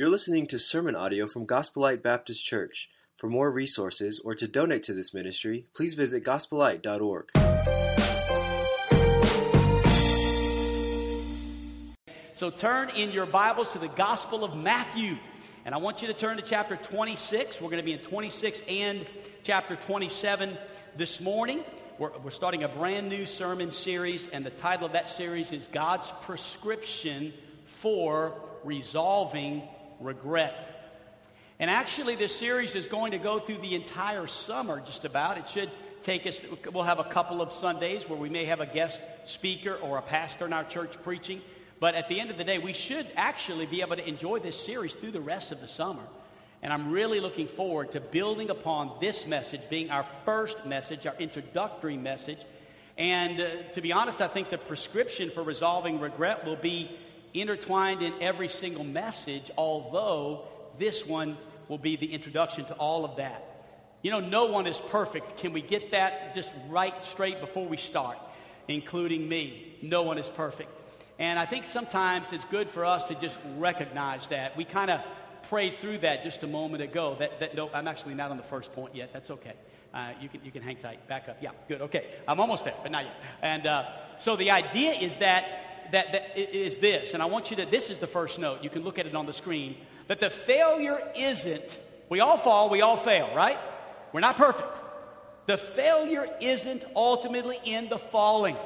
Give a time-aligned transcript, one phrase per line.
[0.00, 2.88] You're listening to sermon audio from Gospel Light Baptist Church.
[3.18, 7.28] For more resources or to donate to this ministry, please visit gospelite.org.
[12.32, 15.18] So turn in your Bibles to the Gospel of Matthew.
[15.66, 17.60] And I want you to turn to chapter 26.
[17.60, 19.04] We're going to be in 26 and
[19.42, 20.56] chapter 27
[20.96, 21.62] this morning.
[21.98, 25.68] We're, we're starting a brand new sermon series, and the title of that series is
[25.70, 27.34] God's Prescription
[27.66, 28.32] for
[28.64, 29.68] Resolving
[30.00, 30.80] regret.
[31.58, 35.36] And actually, this series is going to go through the entire summer, just about.
[35.36, 35.70] It should
[36.02, 36.40] take us,
[36.72, 40.02] we'll have a couple of Sundays where we may have a guest speaker or a
[40.02, 41.42] pastor in our church preaching.
[41.78, 44.58] But at the end of the day, we should actually be able to enjoy this
[44.58, 46.02] series through the rest of the summer.
[46.62, 51.14] And I'm really looking forward to building upon this message being our first message, our
[51.18, 52.40] introductory message.
[52.98, 56.90] And uh, to be honest, I think the prescription for resolving regret will be
[57.34, 60.48] intertwined in every single message, although
[60.78, 61.36] this one
[61.68, 63.46] will be the introduction to all of that.
[64.02, 65.38] You know, no one is perfect.
[65.38, 68.18] Can we get that just right straight before we start,
[68.66, 69.76] including me?
[69.82, 70.70] No one is perfect.
[71.18, 74.56] And I think sometimes it's good for us to just recognize that.
[74.56, 75.00] We kind of
[75.50, 77.16] prayed through that just a moment ago.
[77.18, 79.12] That, that no, I'm actually not on the first point yet.
[79.12, 79.52] That's okay.
[79.92, 81.06] Uh, you, can, you can hang tight.
[81.08, 81.36] Back up.
[81.42, 81.82] Yeah, good.
[81.82, 82.06] Okay.
[82.26, 83.14] I'm almost there, but not yet.
[83.42, 83.84] And uh,
[84.18, 85.44] so the idea is that
[85.92, 88.62] that, that is this, and I want you to, this is the first note.
[88.62, 89.76] You can look at it on the screen.
[90.08, 93.58] That the failure isn't, we all fall, we all fail, right?
[94.12, 94.68] We're not perfect.
[95.46, 98.56] The failure isn't ultimately in the falling.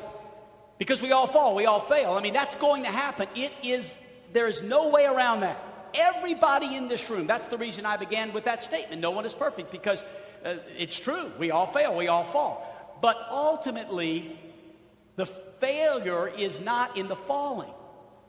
[0.79, 2.13] Because we all fall, we all fail.
[2.13, 3.29] I mean, that's going to happen.
[3.35, 3.95] It is,
[4.33, 5.63] there is no way around that.
[5.95, 9.01] Everybody in this room, that's the reason I began with that statement.
[9.01, 10.03] No one is perfect because
[10.45, 11.31] uh, it's true.
[11.39, 12.99] We all fail, we all fall.
[13.01, 14.39] But ultimately,
[15.17, 15.27] the
[15.65, 17.73] failure is not in the falling.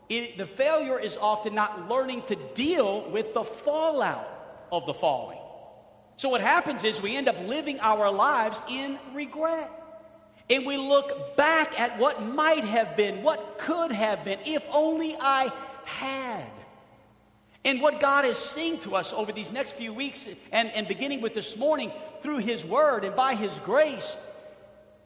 [0.07, 5.39] It, the failure is often not learning to deal with the fallout of the falling.
[6.17, 9.69] So, what happens is we end up living our lives in regret.
[10.49, 15.17] And we look back at what might have been, what could have been, if only
[15.19, 15.51] I
[15.85, 16.45] had.
[17.65, 21.19] And what God is saying to us over these next few weeks, and, and beginning
[21.19, 21.91] with this morning
[22.21, 24.15] through His Word and by His grace,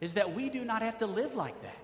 [0.01, 1.78] is that we do not have to live like that.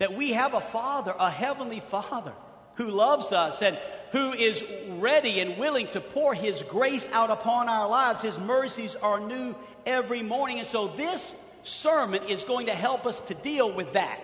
[0.00, 2.32] That we have a Father, a Heavenly Father,
[2.74, 3.78] who loves us and
[4.12, 8.22] who is ready and willing to pour His grace out upon our lives.
[8.22, 9.54] His mercies are new
[9.86, 10.58] every morning.
[10.58, 14.18] And so this sermon is going to help us to deal with that.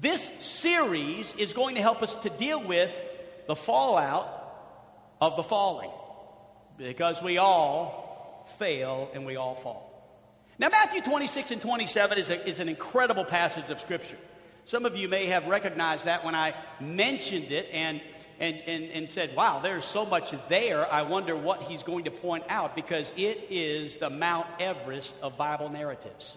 [0.00, 2.92] This series is going to help us to deal with
[3.46, 4.36] the fallout
[5.20, 5.90] of the falling
[6.76, 9.86] because we all fail and we all fall.
[10.58, 14.18] Now, Matthew 26 and 27 is, a, is an incredible passage of Scripture.
[14.64, 18.00] Some of you may have recognized that when I mentioned it and,
[18.38, 20.90] and, and, and said, wow, there's so much there.
[20.90, 25.36] I wonder what he's going to point out because it is the Mount Everest of
[25.36, 26.36] Bible narratives.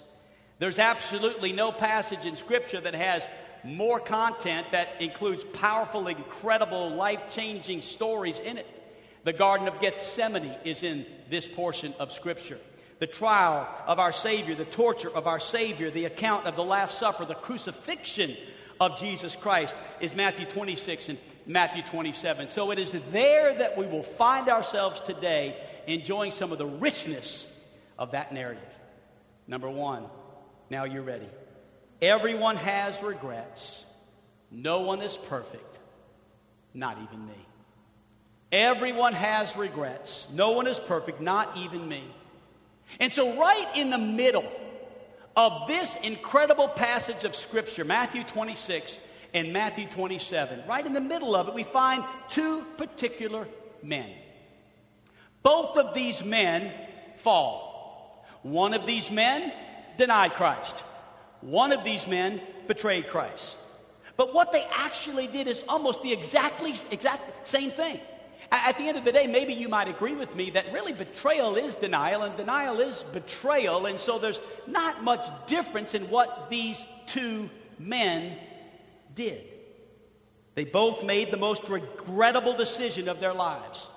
[0.59, 3.27] There's absolutely no passage in Scripture that has
[3.63, 8.67] more content that includes powerful, incredible, life changing stories in it.
[9.23, 12.59] The Garden of Gethsemane is in this portion of Scripture
[12.99, 16.97] the trial of our Savior, the torture of our Savior, the account of the Last
[16.97, 18.35] Supper, the crucifixion
[18.79, 22.49] of Jesus Christ is Matthew 26 and Matthew 27.
[22.49, 27.45] So it is there that we will find ourselves today enjoying some of the richness
[27.97, 28.63] of that narrative.
[29.47, 30.05] Number one,
[30.69, 31.27] now you're ready.
[32.01, 33.85] Everyone has regrets.
[34.51, 35.77] No one is perfect,
[36.73, 37.45] not even me.
[38.51, 40.27] Everyone has regrets.
[40.31, 42.03] No one is perfect, not even me.
[42.99, 44.49] And so, right in the middle
[45.35, 48.99] of this incredible passage of Scripture, Matthew 26
[49.33, 53.47] and Matthew 27, right in the middle of it, we find two particular
[53.81, 54.09] men.
[55.41, 56.71] Both of these men
[57.17, 58.25] fall.
[58.43, 59.51] One of these men
[59.97, 60.83] denied Christ,
[61.41, 63.57] one of these men betrayed Christ.
[64.15, 67.99] But what they actually did is almost the exactly exact same thing.
[68.55, 71.55] At the end of the day, maybe you might agree with me that really betrayal
[71.55, 73.87] is denial and denial is betrayal.
[73.87, 78.37] And so there's not much difference in what these two men
[79.15, 79.43] did.
[80.53, 83.89] They both made the most regrettable decision of their lives.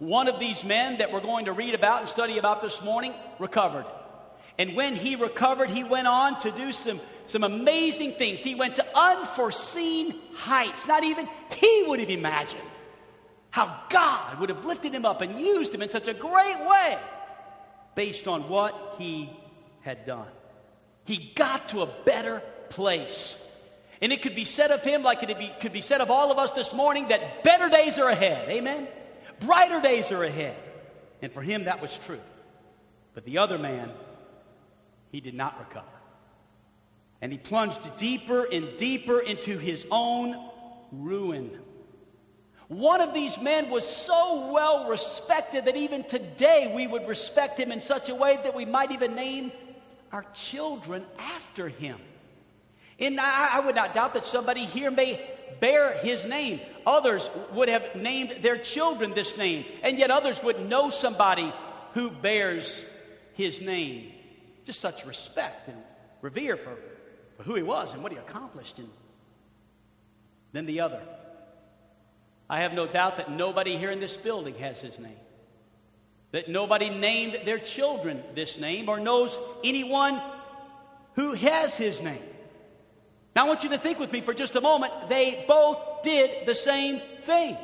[0.00, 3.14] One of these men that we're going to read about and study about this morning
[3.38, 3.86] recovered.
[4.58, 8.40] And when he recovered, he went on to do some, some amazing things.
[8.40, 12.62] He went to unforeseen heights, not even he would have imagined
[13.52, 16.98] how God would have lifted him up and used him in such a great way
[17.94, 19.30] based on what he
[19.82, 20.26] had done.
[21.04, 23.36] He got to a better place.
[24.00, 26.38] And it could be said of him, like it could be said of all of
[26.38, 28.48] us this morning, that better days are ahead.
[28.48, 28.88] Amen?
[29.40, 30.56] Brighter days are ahead.
[31.20, 32.20] And for him, that was true.
[33.14, 33.90] But the other man,
[35.10, 35.86] he did not recover.
[37.20, 40.50] And he plunged deeper and deeper into his own
[40.90, 41.60] ruin.
[42.72, 47.70] One of these men was so well respected that even today we would respect him
[47.70, 49.52] in such a way that we might even name
[50.10, 51.98] our children after him.
[52.98, 55.20] And I, I would not doubt that somebody here may
[55.60, 56.60] bear his name.
[56.86, 61.52] Others would have named their children this name, and yet others would know somebody
[61.92, 62.86] who bears
[63.34, 64.12] his name.
[64.64, 65.76] Just such respect and
[66.22, 66.78] revere for,
[67.36, 68.78] for who he was and what he accomplished.
[68.78, 68.88] And
[70.52, 71.02] then the other.
[72.48, 75.16] I have no doubt that nobody here in this building has his name.
[76.32, 80.20] That nobody named their children this name or knows anyone
[81.14, 82.22] who has his name.
[83.34, 84.92] Now, I want you to think with me for just a moment.
[85.08, 87.56] They both did the same thing.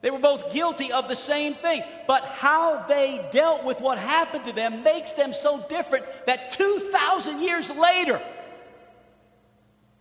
[0.00, 1.82] They were both guilty of the same thing.
[2.06, 7.40] But how they dealt with what happened to them makes them so different that 2,000
[7.40, 8.22] years later,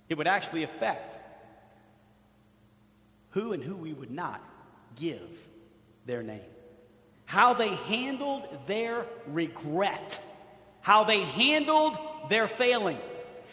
[0.09, 1.16] it would actually affect
[3.37, 4.41] who and who we would not
[4.95, 5.29] give
[6.07, 6.41] their name.
[7.25, 10.19] How they handled their regret,
[10.81, 11.99] how they handled
[12.29, 12.97] their failing,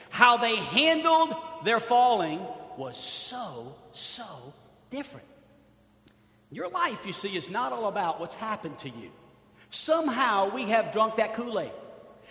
[0.09, 1.35] how they handled
[1.65, 2.41] their falling
[2.79, 4.55] was so, so
[4.89, 5.27] different.
[6.51, 9.11] Your life, you see, is not all about what's happened to you.
[9.69, 11.73] Somehow we have drunk that Kool Aid.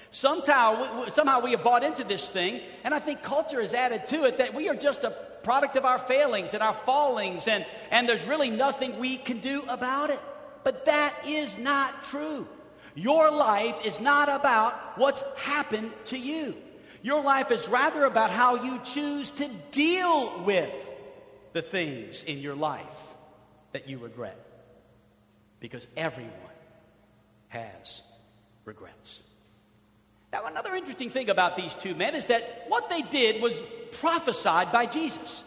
[0.09, 4.23] Somehow, somehow we have bought into this thing, and I think culture has added to
[4.23, 8.07] it that we are just a product of our failings and our fallings, and, and
[8.07, 10.19] there's really nothing we can do about it.
[10.63, 12.47] But that is not true.
[12.95, 16.55] Your life is not about what's happened to you.
[17.01, 20.73] Your life is rather about how you choose to deal with
[21.51, 22.81] the things in your life
[23.73, 24.39] that you regret.
[25.59, 26.31] Because everyone
[27.49, 28.01] has
[28.65, 29.21] regrets.
[30.31, 33.61] Now, another interesting thing about these two men is that what they did was
[33.93, 35.43] prophesied by Jesus.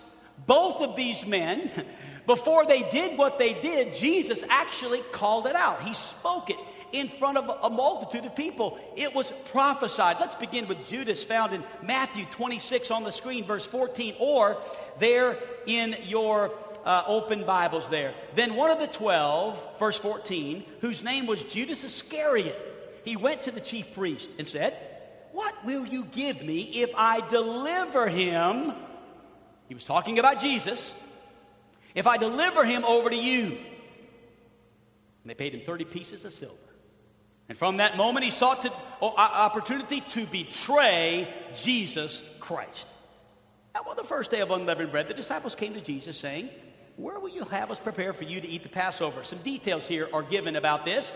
[0.47, 1.71] Both of these men,
[2.27, 5.83] before they did what they did, Jesus actually called it out.
[5.83, 6.59] He spoke it
[6.93, 8.79] in front of a multitude of people.
[8.97, 10.19] It was prophesied.
[10.21, 14.59] Let's begin with Judas, found in Matthew 26 on the screen, verse 14, or
[14.99, 16.53] there in your
[16.85, 18.15] uh, open Bibles there.
[18.35, 22.57] Then one of the twelve, verse 14, whose name was Judas Iscariot,
[23.05, 24.77] he went to the chief priest and said,
[25.37, 28.73] What will you give me if I deliver him?
[29.69, 30.95] He was talking about Jesus.
[31.95, 33.43] If I deliver him over to you.
[33.45, 36.57] And they paid him 30 pieces of silver.
[37.51, 38.73] And from that moment, he sought to,
[39.03, 42.87] oh, opportunity to betray Jesus Christ.
[43.75, 46.49] Now, on the first day of unleavened bread, the disciples came to Jesus saying,
[46.97, 49.23] Where will you have us prepare for you to eat the Passover?
[49.23, 51.13] Some details here are given about this.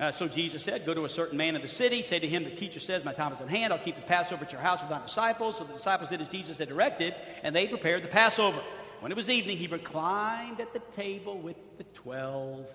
[0.00, 2.44] Uh, so Jesus said, Go to a certain man in the city, say to him,
[2.44, 3.72] The teacher says, My time is at hand.
[3.72, 5.58] I'll keep the Passover at your house with my disciples.
[5.58, 8.60] So the disciples did as Jesus had directed, and they prepared the Passover.
[9.00, 12.66] When it was evening, he reclined at the table with the twelve.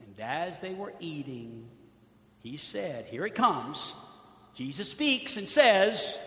[0.00, 1.68] And as they were eating,
[2.42, 3.94] he said, Here it comes.
[4.54, 6.18] Jesus speaks and says,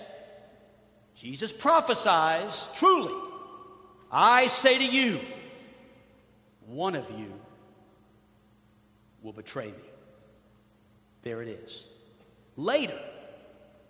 [1.16, 3.14] Jesus prophesies, truly,
[4.12, 5.20] I say to you,
[6.66, 7.32] one of you
[9.22, 9.83] will betray me.
[11.24, 11.86] There it is.
[12.56, 13.00] Later,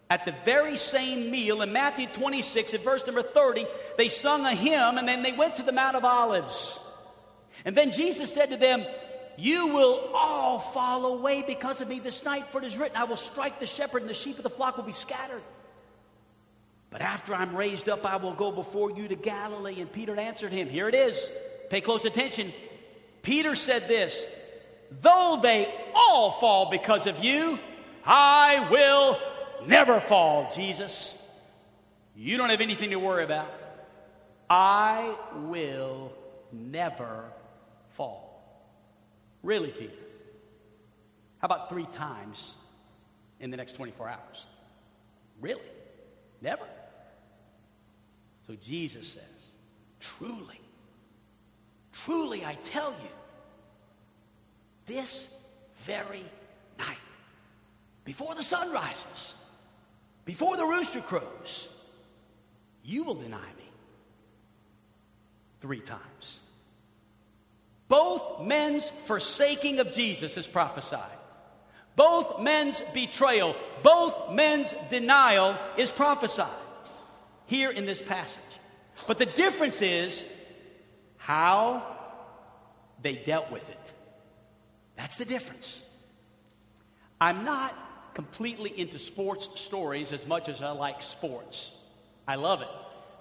[0.10, 3.66] at the very same meal in Matthew 26, at verse number 30,
[3.98, 6.80] they sung a hymn and then they went to the Mount of Olives.
[7.66, 8.86] And then Jesus said to them,
[9.38, 13.06] you will all fall away because of me this night, for it is written, I
[13.06, 15.42] will strike the shepherd, and the sheep of the flock will be scattered.
[16.92, 19.82] But after I'm raised up, I will go before you to Galilee.
[19.82, 21.32] And Peter answered him, Here it is.
[21.72, 22.54] Pay close attention.
[23.24, 24.24] Peter said this
[25.02, 27.60] Though they all fall because of you,
[28.06, 29.20] I will
[29.68, 31.16] never fall, Jesus.
[32.16, 33.52] You don't have anything to worry about.
[34.50, 36.14] I will
[36.52, 37.26] never
[37.92, 38.30] fall.
[39.42, 39.94] Really, Peter?
[41.40, 42.54] How about three times
[43.40, 44.46] in the next 24 hours?
[45.42, 45.62] Really?
[46.42, 46.66] Never?
[48.48, 49.50] So Jesus says,
[50.00, 50.60] Truly,
[51.94, 53.10] truly, I tell you,
[54.86, 55.28] this
[55.84, 56.24] very
[56.78, 56.98] night,
[58.06, 59.34] before the sun rises,
[60.26, 61.68] before the rooster crows,
[62.84, 63.70] you will deny me
[65.62, 66.40] three times.
[67.88, 71.18] Both men's forsaking of Jesus is prophesied.
[71.96, 76.50] Both men's betrayal, both men's denial is prophesied
[77.46, 78.40] here in this passage.
[79.06, 80.26] But the difference is
[81.18, 81.84] how
[83.02, 83.93] they dealt with it.
[84.96, 85.82] That's the difference.
[87.20, 87.74] I'm not
[88.14, 91.72] completely into sports stories as much as I like sports.
[92.28, 92.68] I love it.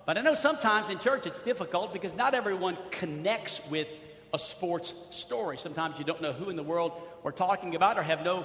[0.04, 3.86] But I know sometimes in church it's difficult because not everyone connects with
[4.34, 5.58] a sports story.
[5.58, 8.44] Sometimes you don't know who in the world we're talking about or have no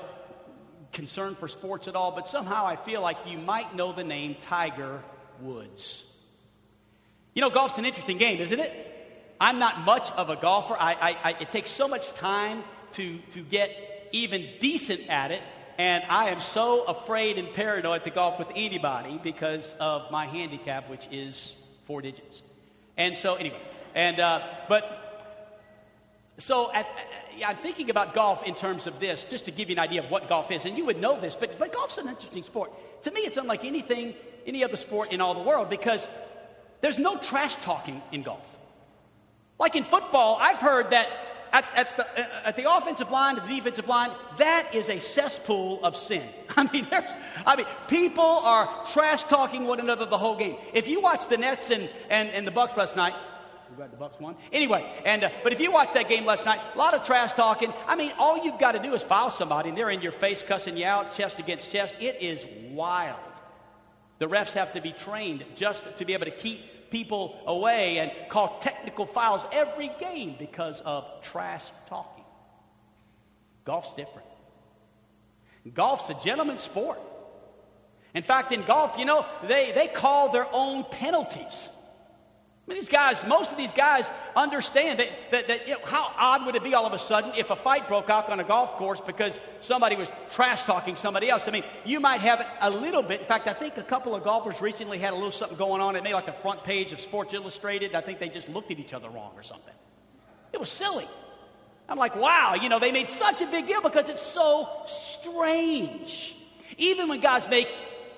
[0.93, 4.35] concern for sports at all, but somehow I feel like you might know the name
[4.41, 5.01] Tiger
[5.41, 6.05] Woods.
[7.33, 8.73] You know, golf's an interesting game, isn't it?
[9.39, 10.75] I'm not much of a golfer.
[10.79, 12.63] I, I, I, it takes so much time
[12.93, 15.41] to, to get even decent at it,
[15.77, 20.89] and I am so afraid and paranoid to golf with anybody because of my handicap,
[20.89, 22.41] which is four digits.
[22.97, 23.61] And so, anyway,
[23.93, 25.03] and uh, but
[26.39, 26.87] so at,
[27.45, 30.09] I'm thinking about golf in terms of this, just to give you an idea of
[30.09, 32.71] what golf is, and you would know this, but but golf's an interesting sport.
[33.03, 34.15] To me, it's unlike anything,
[34.47, 36.07] any other sport in all the world because
[36.81, 38.47] there's no trash talking in golf.
[39.59, 41.07] Like in football, I've heard that
[41.53, 45.95] at, at, the, at the offensive line, the defensive line, that is a cesspool of
[45.95, 46.27] sin.
[46.57, 46.87] I mean,
[47.45, 50.57] I mean, people are trash talking one another the whole game.
[50.73, 53.13] If you watch the Nets and, and, and the Bucks last night,
[53.77, 54.35] glad the Bucks won.
[54.51, 57.33] Anyway, and uh, but if you watched that game last night, a lot of trash
[57.33, 57.71] talking.
[57.85, 60.41] I mean, all you've got to do is foul somebody, and they're in your face,
[60.41, 61.95] cussing you out, chest against chest.
[61.99, 63.19] It is wild.
[64.17, 68.11] The refs have to be trained just to be able to keep people away and
[68.29, 72.23] call technical fouls every game because of trash talking.
[73.65, 74.27] Golf's different.
[75.73, 76.99] Golf's a gentleman's sport.
[78.13, 81.69] In fact, in golf, you know, they, they call their own penalties.
[82.67, 86.11] I mean, these guys, most of these guys understand that, that, that you know, how
[86.17, 88.43] odd would it be all of a sudden if a fight broke out on a
[88.43, 91.47] golf course because somebody was trash talking somebody else?
[91.47, 93.21] I mean, you might have it a little bit.
[93.21, 95.95] In fact, I think a couple of golfers recently had a little something going on.
[95.95, 97.95] It made like the front page of Sports Illustrated.
[97.95, 99.73] I think they just looked at each other wrong or something.
[100.51, 101.07] It was silly.
[101.87, 106.35] I'm like, wow, you know, they made such a big deal because it's so strange.
[106.77, 107.69] Even when guys make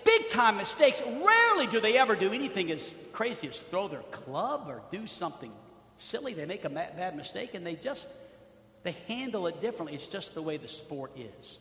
[0.10, 4.66] big time mistakes, rarely do they ever do anything as crazy as throw their club
[4.68, 5.52] or do something
[6.00, 6.34] silly.
[6.34, 8.08] They make a bad mistake and they just
[8.84, 9.96] they handle it differently.
[9.96, 11.60] It's just the way the sport is.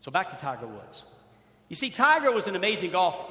[0.00, 1.04] So back to Tiger Woods.
[1.68, 3.24] You see, Tiger was an amazing golfer.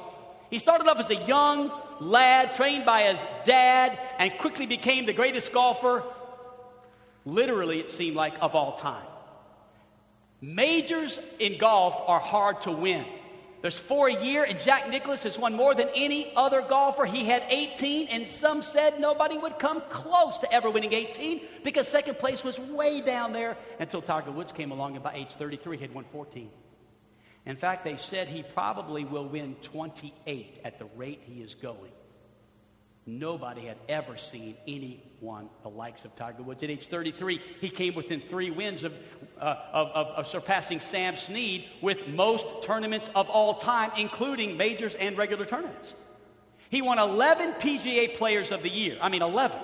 [0.50, 5.12] He started off as a young lad trained by his dad and quickly became the
[5.12, 6.02] greatest golfer,
[7.24, 9.06] literally, it seemed like, of all time.
[10.40, 13.04] Majors in golf are hard to win.
[13.64, 17.06] There's four a year, and Jack Nicklaus has won more than any other golfer.
[17.06, 21.88] He had 18, and some said nobody would come close to ever winning 18 because
[21.88, 25.78] second place was way down there until Tiger Woods came along, and by age 33,
[25.78, 26.50] he had won 14.
[27.46, 31.92] In fact, they said he probably will win 28 at the rate he is going.
[33.06, 36.62] Nobody had ever seen anyone the likes of Tiger Woods.
[36.62, 38.94] At age 33, he came within three wins of,
[39.38, 44.94] uh, of, of, of, surpassing Sam Snead with most tournaments of all time, including majors
[44.94, 45.92] and regular tournaments.
[46.70, 48.96] He won 11 PGA Players of the Year.
[49.02, 49.58] I mean, 11.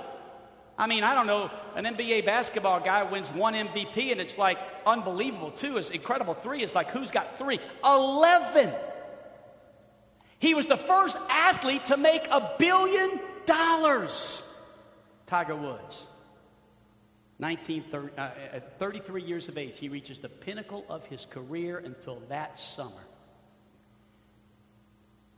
[0.76, 4.59] I mean, I don't know, an NBA basketball guy wins one MVP and it's like
[4.87, 5.50] unbelievable.
[5.50, 6.35] Two is incredible.
[6.35, 7.59] Three is like, who's got three?
[7.85, 8.75] 11.
[10.38, 14.42] He was the first athlete to make a billion dollars.
[15.26, 16.06] Tiger Woods.
[17.38, 21.78] 19, 30, uh, at 33 years of age, he reaches the pinnacle of his career
[21.78, 23.02] until that summer.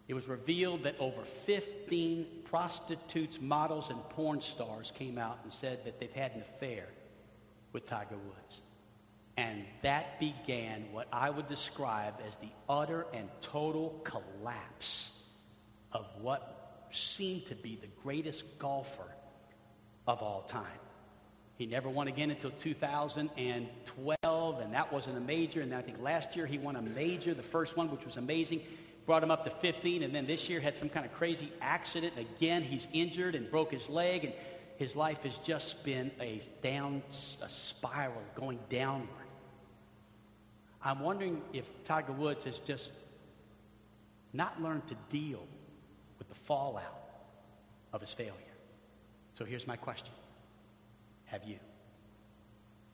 [0.08, 5.84] It was revealed that over 15 prostitutes, models, and porn stars came out and said
[5.84, 6.88] that they've had an affair
[7.72, 8.60] with Tiger Woods.
[9.36, 15.22] And that began what I would describe as the utter and total collapse
[15.92, 16.61] of what
[16.96, 19.06] seemed to be the greatest golfer
[20.06, 20.66] of all time.
[21.56, 25.60] He never won again until 2012, and that wasn't a major.
[25.60, 28.62] And I think last year he won a major, the first one, which was amazing.
[29.06, 32.14] Brought him up to 15, and then this year had some kind of crazy accident.
[32.16, 34.34] And again, he's injured and broke his leg, and
[34.76, 37.02] his life has just been a down
[37.42, 39.08] a spiral going downward.
[40.84, 42.90] I'm wondering if Tiger Woods has just
[44.32, 45.46] not learned to deal
[46.44, 46.82] fallout
[47.92, 48.32] of his failure.
[49.34, 50.12] So here's my question
[51.26, 51.58] Have you?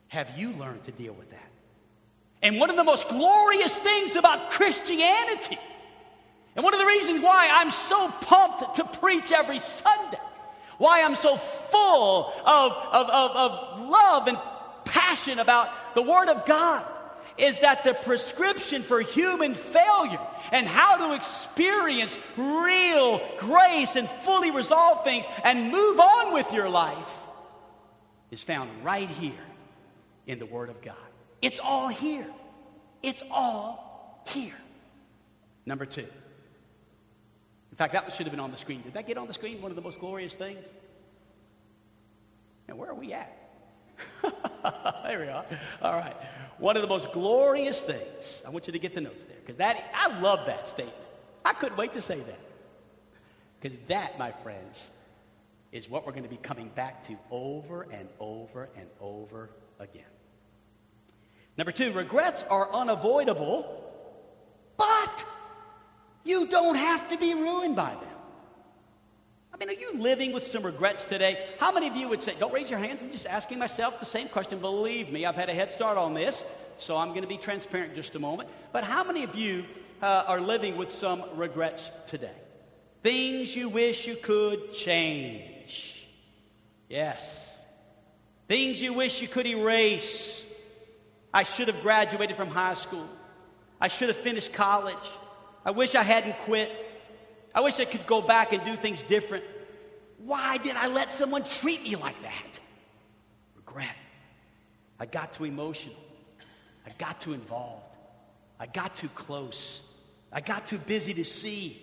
[0.09, 1.51] Have you learned to deal with that?
[2.43, 5.59] And one of the most glorious things about Christianity,
[6.55, 10.21] and one of the reasons why I'm so pumped to preach every Sunday,
[10.79, 14.39] why I'm so full of, of, of, of love and
[14.85, 16.85] passion about the Word of God,
[17.39, 20.21] is that the prescription for human failure
[20.53, 26.69] and how to experience real grace and fully resolve things and move on with your
[26.69, 27.17] life
[28.31, 29.33] is found right here
[30.27, 30.97] in the Word of God.
[31.41, 32.27] It's all here.
[33.03, 34.55] It's all here.
[35.65, 36.07] Number two.
[37.71, 38.83] In fact, that should have been on the screen.
[38.83, 39.63] Did that get on the screen?
[39.63, 40.67] One of the most glorious things?
[42.67, 43.35] And where are we at?
[45.05, 45.45] there we are.
[45.83, 46.17] All right.
[46.59, 48.43] One of the most glorious things.
[48.47, 50.97] I want you to get the notes there because that I love that statement.
[51.45, 52.41] I couldn't wait to say that.
[53.61, 54.87] Because that, my friends,
[55.73, 60.05] is what we're going to be coming back to over and over and over again.
[61.57, 63.85] Number two, regrets are unavoidable,
[64.77, 65.25] but
[66.25, 68.08] you don't have to be ruined by them.
[69.61, 71.49] I mean, are you living with some regrets today?
[71.59, 74.07] How many of you would say, don't raise your hands, I'm just asking myself the
[74.07, 74.61] same question.
[74.61, 76.45] Believe me, I've had a head start on this,
[76.79, 78.49] so I'm going to be transparent just a moment.
[78.73, 79.65] But how many of you
[80.01, 82.37] uh, are living with some regrets today?
[83.03, 86.07] Things you wish you could change.
[86.89, 87.57] Yes.
[88.47, 90.45] Things you wish you could erase.
[91.35, 93.09] I should have graduated from high school.
[93.81, 94.97] I should have finished college.
[95.65, 96.71] I wish I hadn't quit.
[97.55, 99.45] I wish I could go back and do things different.
[100.19, 102.61] Why did I let someone treat me like that?
[103.57, 103.95] Regret.
[104.99, 105.97] I got too emotional.
[106.87, 107.85] I got too involved.
[108.59, 109.81] I got too close.
[110.33, 111.83] I got too busy to see.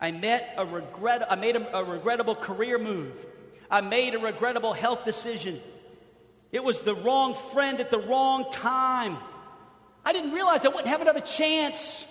[0.00, 3.26] I met a regret, I made a, a regrettable career move.
[3.70, 5.60] I made a regrettable health decision.
[6.52, 9.16] It was the wrong friend at the wrong time.
[10.04, 12.06] I didn't realize I wouldn't have another chance.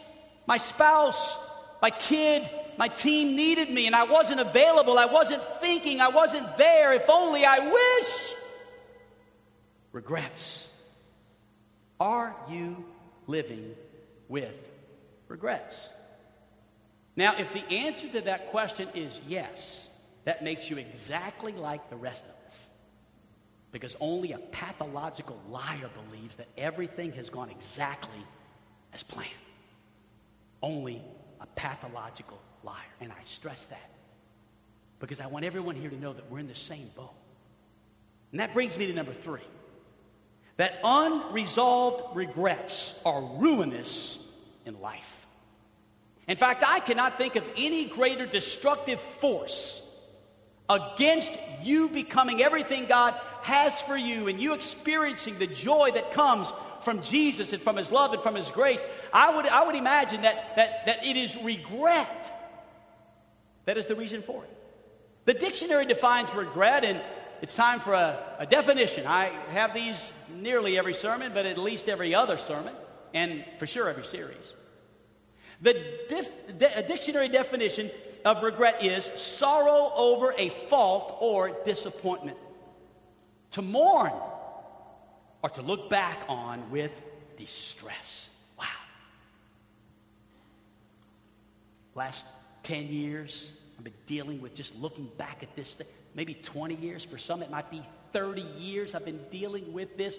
[0.48, 1.38] My spouse,
[1.82, 4.98] my kid, my team needed me and I wasn't available.
[4.98, 6.02] I wasn't thinking.
[6.02, 6.94] I wasn't there.
[6.94, 8.34] If only I wish.
[9.92, 10.68] Regrets.
[12.00, 12.84] Are you
[13.28, 13.76] living
[14.28, 14.54] with
[15.28, 15.90] regrets?
[17.16, 19.90] Now, if the answer to that question is yes,
[20.26, 22.58] that makes you exactly like the rest of us.
[23.72, 28.26] Because only a pathological liar believes that everything has gone exactly
[28.94, 29.32] as planned.
[30.62, 31.02] Only
[31.40, 32.40] a pathological
[33.02, 33.90] And I stress that
[35.00, 37.14] because I want everyone here to know that we're in the same boat.
[38.32, 39.42] And that brings me to number three
[40.58, 44.26] that unresolved regrets are ruinous
[44.66, 45.26] in life.
[46.28, 49.86] In fact, I cannot think of any greater destructive force
[50.70, 56.52] against you becoming everything God has for you and you experiencing the joy that comes
[56.82, 58.80] from Jesus and from His love and from His grace,
[59.12, 62.35] I would, I would imagine that, that, that it is regret
[63.66, 64.50] that is the reason for it.
[65.26, 67.02] The dictionary defines regret, and
[67.42, 69.06] it's time for a, a definition.
[69.08, 72.74] I have these nearly every sermon, but at least every other sermon,
[73.14, 74.54] and for sure every series.
[75.62, 75.74] The
[76.10, 77.90] dif- de- dictionary definition
[78.24, 82.38] of regret is sorrow over a fault or disappointment.
[83.52, 84.12] To mourn
[85.42, 86.92] or to look back on with
[87.38, 88.30] distress.
[88.60, 88.66] Wow.
[91.94, 92.26] Last
[92.66, 95.88] 10 years, I've been dealing with just looking back at this thing.
[96.16, 97.04] Maybe 20 years.
[97.04, 100.18] For some, it might be 30 years I've been dealing with this.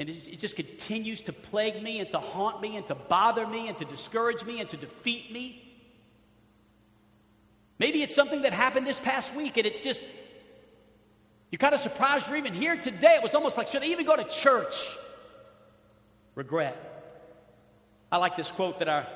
[0.00, 3.68] And it, just continues to plague me and to haunt me and to bother me
[3.68, 5.78] and to discourage me and to defeat me.
[7.78, 10.00] Maybe it's something that happened this past week and it's just,
[11.50, 13.14] you're kind of surprised you're even here today.
[13.14, 14.90] It was almost like, should I even go to church?
[16.34, 16.76] Regret.
[18.10, 19.06] I like this quote that I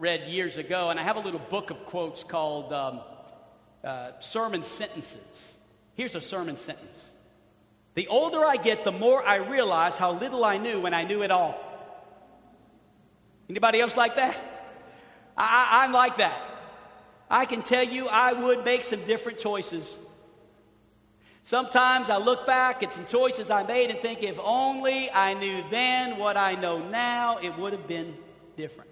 [0.00, 3.00] read years ago, and I have a little book of quotes called um,
[3.84, 5.54] uh, Sermon Sentences.
[5.94, 6.98] Here's a sermon sentence
[7.94, 11.22] The older I get, the more I realize how little I knew when I knew
[11.22, 11.60] it all.
[13.50, 14.38] Anybody else like that?
[15.36, 16.40] I, I'm like that.
[17.30, 19.98] I can tell you I would make some different choices.
[21.44, 25.62] Sometimes I look back at some choices I made and think if only I knew
[25.70, 28.16] then what I know now, it would have been
[28.56, 28.89] different.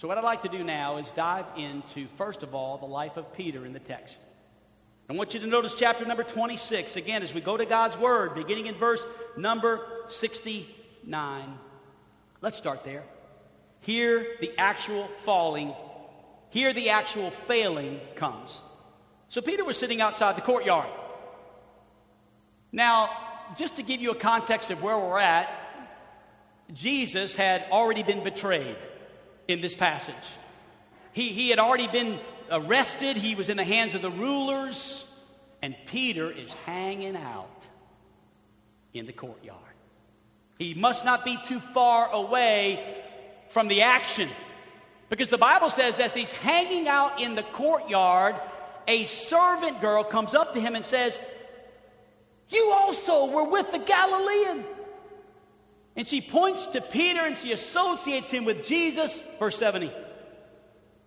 [0.00, 3.18] So, what I'd like to do now is dive into, first of all, the life
[3.18, 4.18] of Peter in the text.
[5.10, 8.34] I want you to notice chapter number 26 again as we go to God's Word,
[8.34, 11.58] beginning in verse number 69.
[12.40, 13.02] Let's start there.
[13.80, 15.74] Here, the actual falling,
[16.48, 18.62] here, the actual failing comes.
[19.28, 20.88] So, Peter was sitting outside the courtyard.
[22.72, 23.10] Now,
[23.58, 25.50] just to give you a context of where we're at,
[26.72, 28.78] Jesus had already been betrayed
[29.50, 30.14] in this passage.
[31.12, 32.18] He, he had already been
[32.50, 35.06] arrested, he was in the hands of the rulers,
[35.62, 37.66] and Peter is hanging out
[38.92, 39.58] in the courtyard.
[40.58, 43.02] He must not be too far away
[43.50, 44.28] from the action.
[45.08, 48.36] Because the Bible says, as he's hanging out in the courtyard,
[48.86, 51.18] a servant girl comes up to him and says,
[52.48, 54.64] You also were with the Galilean.
[55.96, 59.22] And she points to Peter and she associates him with Jesus.
[59.38, 59.92] Verse 70.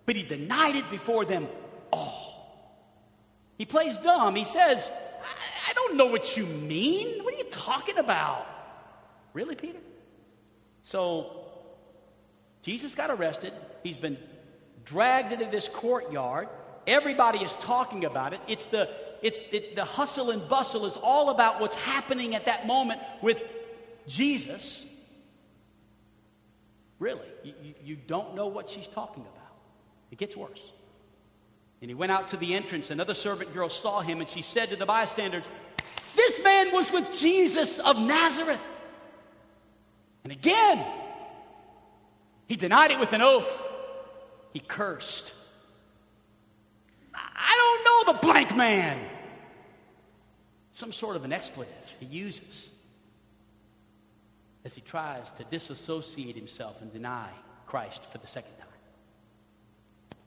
[0.06, 1.48] But he denied it before them
[1.92, 2.24] all.
[3.58, 4.36] He plays dumb.
[4.36, 4.92] He says,
[5.22, 7.24] I, I don't know what you mean.
[7.24, 8.46] What are you talking about?
[9.34, 9.80] Really, Peter?
[10.84, 11.44] So
[12.62, 13.54] Jesus got arrested.
[13.84, 14.18] He's been
[14.84, 16.50] dragged into this courtyard.
[16.86, 18.42] Everybody is talking about it.
[18.48, 18.90] It's the,
[19.22, 23.42] it's, it, the hustle and bustle is all about what's happening at that moment with
[24.08, 24.86] Jesus.
[27.00, 29.58] Really, you, you don't know what she's talking about.
[30.12, 30.72] It gets worse.
[31.82, 32.92] And he went out to the entrance.
[32.92, 35.44] Another servant girl saw him, and she said to the bystanders,
[36.16, 38.64] This man was with Jesus of Nazareth.
[40.24, 40.86] And again,
[42.48, 43.68] he denied it with an oath.
[44.54, 45.34] He cursed.
[47.14, 48.98] I don't know the blank man.
[50.74, 52.70] Some sort of an expletive he uses
[54.66, 57.30] as he tries to disassociate himself and deny
[57.66, 58.68] Christ for the second time.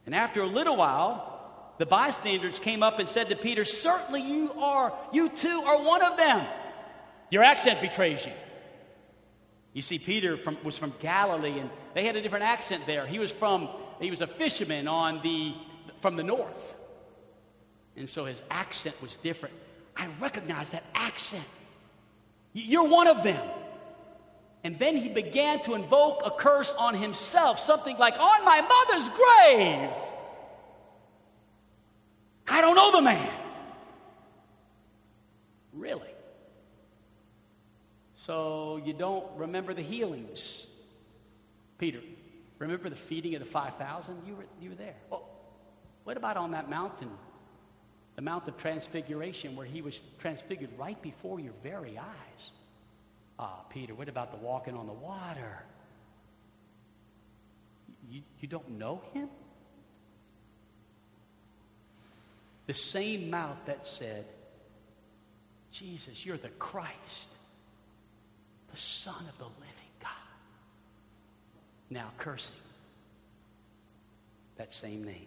[0.04, 1.36] And after a little while,
[1.78, 6.02] the bystanders came up and said to Peter, Certainly you are, you too are one
[6.02, 6.46] of them.
[7.30, 8.32] Your accent betrays you.
[9.72, 13.06] You see, Peter from, was from Galilee, and they had a different accent there.
[13.06, 13.68] He was from,
[14.00, 15.54] he was a fisherman on the,
[16.00, 16.74] from the north.
[17.96, 19.54] And so his accent was different.
[19.96, 21.44] I recognize that accent.
[22.52, 23.46] You're one of them.
[24.66, 29.08] And then he began to invoke a curse on himself, something like, On my mother's
[29.10, 29.90] grave.
[32.48, 33.30] I don't know the man.
[35.72, 36.10] Really?
[38.16, 40.66] So you don't remember the healings,
[41.78, 42.00] Peter?
[42.58, 44.16] Remember the feeding of the 5,000?
[44.26, 44.96] You were, you were there.
[45.10, 45.28] Well,
[46.02, 47.10] what about on that mountain,
[48.16, 52.50] the Mount of Transfiguration, where he was transfigured right before your very eyes?
[53.38, 55.62] Ah, Peter, what about the walking on the water?
[58.10, 59.28] You, you don't know him?
[62.66, 64.24] The same mouth that said,
[65.70, 67.28] Jesus, you're the Christ,
[68.72, 70.10] the Son of the living God.
[71.90, 72.54] Now cursing
[74.56, 75.26] that same name.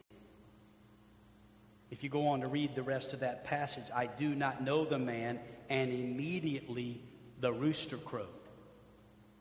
[1.91, 4.85] If you go on to read the rest of that passage, I do not know
[4.85, 7.01] the man, and immediately
[7.39, 8.27] the rooster crowed.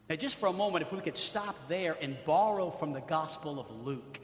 [0.08, 3.60] Now, just for a moment, if we could stop there and borrow from the Gospel
[3.60, 4.18] of Luke.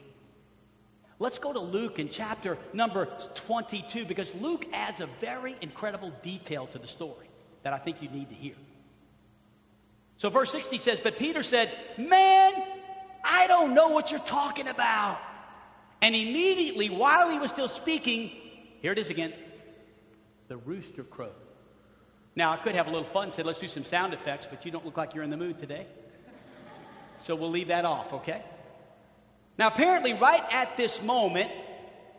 [1.19, 6.67] Let's go to Luke in chapter number 22 because Luke adds a very incredible detail
[6.67, 7.29] to the story
[7.63, 8.55] that I think you need to hear.
[10.17, 12.53] So, verse 60 says, But Peter said, Man,
[13.23, 15.19] I don't know what you're talking about.
[16.01, 18.31] And immediately, while he was still speaking,
[18.81, 19.33] here it is again
[20.47, 21.33] the rooster crowed.
[22.35, 24.71] Now, I could have a little fun, said, let's do some sound effects, but you
[24.71, 25.87] don't look like you're in the mood today.
[27.21, 28.43] So we'll leave that off, okay?
[29.57, 31.49] Now, apparently, right at this moment,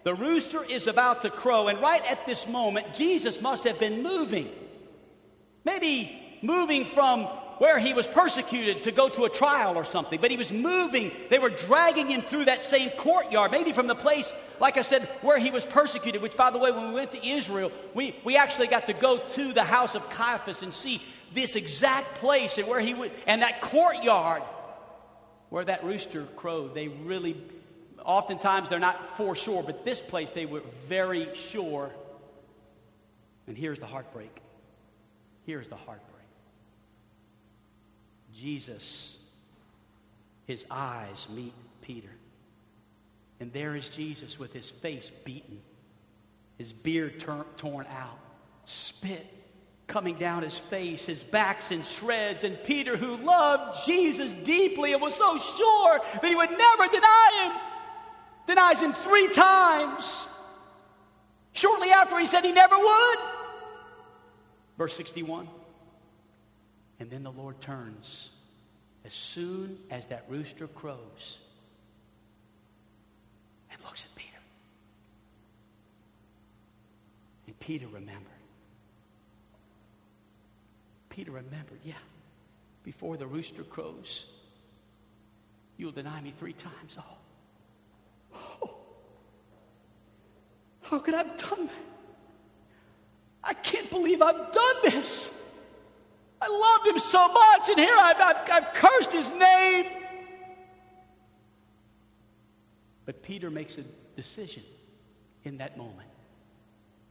[0.04, 4.02] the rooster is about to crow, and right at this moment, Jesus must have been
[4.02, 4.50] moving.
[5.64, 10.30] Maybe moving from where he was persecuted to go to a trial or something, but
[10.30, 11.10] he was moving.
[11.30, 15.08] They were dragging him through that same courtyard, maybe from the place, like I said,
[15.22, 18.36] where he was persecuted, which, by the way, when we went to Israel, we, we
[18.36, 21.02] actually got to go to the house of Caiaphas and see
[21.34, 24.42] this exact place and where he would, and that courtyard
[25.48, 26.74] where that rooster crowed.
[26.74, 27.36] They really,
[28.04, 31.90] oftentimes, they're not for sure, but this place they were very sure.
[33.46, 34.34] And here's the heartbreak.
[35.44, 36.15] Here's the heartbreak.
[38.40, 39.18] Jesus,
[40.46, 42.10] his eyes meet Peter.
[43.40, 45.60] And there is Jesus with his face beaten,
[46.58, 47.24] his beard
[47.56, 48.18] torn out,
[48.64, 49.26] spit
[49.86, 52.44] coming down his face, his back's in shreds.
[52.44, 57.44] And Peter, who loved Jesus deeply and was so sure that he would never deny
[57.44, 57.60] him,
[58.46, 60.28] denies him three times.
[61.52, 63.18] Shortly after, he said he never would.
[64.76, 65.48] Verse 61.
[66.98, 68.30] And then the Lord turns
[69.04, 71.38] as soon as that rooster crows
[73.70, 74.30] and looks at Peter.
[77.46, 78.32] And Peter remembered.
[81.10, 81.94] Peter remembered, yeah,
[82.82, 84.26] before the rooster crows,
[85.76, 86.96] you'll deny me three times.
[86.98, 88.76] Oh, oh.
[90.82, 91.74] how could I have done that?
[93.44, 95.35] I can't believe I've done this.
[96.40, 99.86] I loved him so much, and here I've, I've, I've cursed his name.
[103.06, 103.84] But Peter makes a
[104.16, 104.64] decision
[105.44, 106.08] in that moment.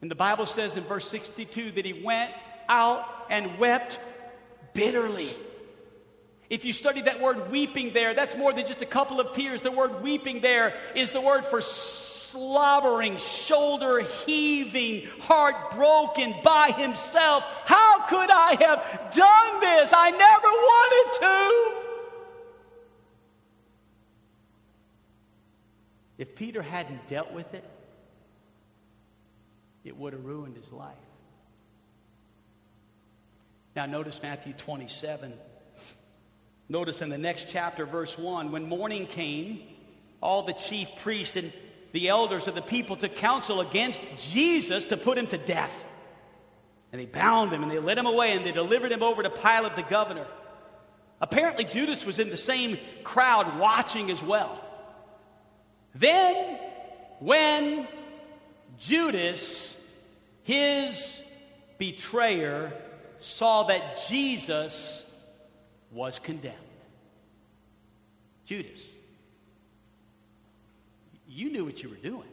[0.01, 2.31] And the Bible says in verse 62 that he went
[2.67, 3.99] out and wept
[4.73, 5.29] bitterly.
[6.49, 9.61] If you study that word weeping there, that's more than just a couple of tears.
[9.61, 17.43] The word weeping there is the word for slobbering, shoulder heaving, heartbroken by himself.
[17.65, 19.91] How could I have done this?
[19.93, 21.85] I never wanted to.
[26.17, 27.63] If Peter hadn't dealt with it,
[29.83, 30.95] it would have ruined his life.
[33.75, 35.33] Now, notice Matthew 27.
[36.69, 39.61] Notice in the next chapter, verse 1 when morning came,
[40.21, 41.51] all the chief priests and
[41.91, 45.85] the elders of the people took counsel against Jesus to put him to death.
[46.91, 49.29] And they bound him and they led him away and they delivered him over to
[49.29, 50.25] Pilate the governor.
[51.19, 54.61] Apparently, Judas was in the same crowd watching as well.
[55.93, 56.59] Then,
[57.19, 57.87] when
[58.77, 59.75] Judas,
[60.43, 61.21] his
[61.77, 62.73] betrayer,
[63.19, 65.05] saw that Jesus
[65.91, 66.55] was condemned,
[68.45, 68.81] Judas,
[71.27, 72.23] you knew what you were doing.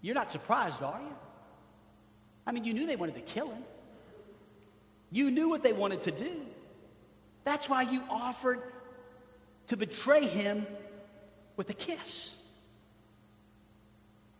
[0.00, 1.16] You're not surprised, are you?
[2.48, 3.62] I mean, you knew they wanted to kill him.
[5.12, 6.32] You knew what they wanted to do.
[7.44, 8.62] That's why you offered
[9.66, 10.66] to betray him
[11.58, 12.34] with a kiss.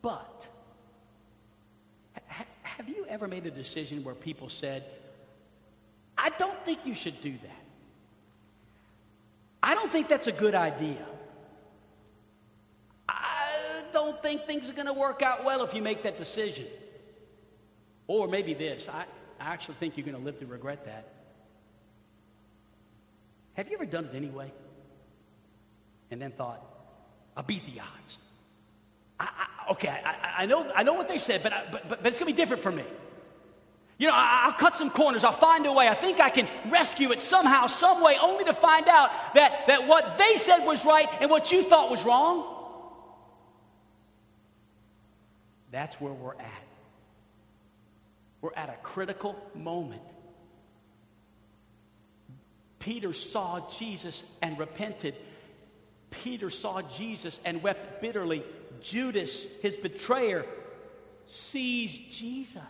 [0.01, 0.49] But
[2.29, 4.85] ha- have you ever made a decision where people said,
[6.17, 7.65] I don't think you should do that?
[9.63, 11.05] I don't think that's a good idea.
[13.07, 16.65] I don't think things are going to work out well if you make that decision.
[18.09, 19.05] Or maybe this I,
[19.39, 21.13] I actually think you're going to live to regret that.
[23.55, 24.53] Have you ever done it anyway?
[26.11, 26.65] And then thought,
[27.37, 28.19] I'll beat the odds.
[29.21, 32.07] I, I, okay, I, I, know, I know what they said, but, but, but, but
[32.07, 32.85] it's going to be different for me.
[33.99, 35.25] You know, I, will cut some corners.
[35.25, 35.89] I'll find a way.
[35.89, 39.89] I think I can rescue it somehow, some way, only to find out that, that
[39.89, 42.55] what they said was right and what you thought was wrong.
[45.73, 46.68] That's where we're at.
[48.41, 50.03] We're at a critical moment.
[52.79, 55.15] Peter saw Jesus and repented
[56.11, 58.43] Peter saw Jesus and wept bitterly.
[58.81, 60.47] Judas, his betrayer,
[61.27, 62.63] sees Jesus,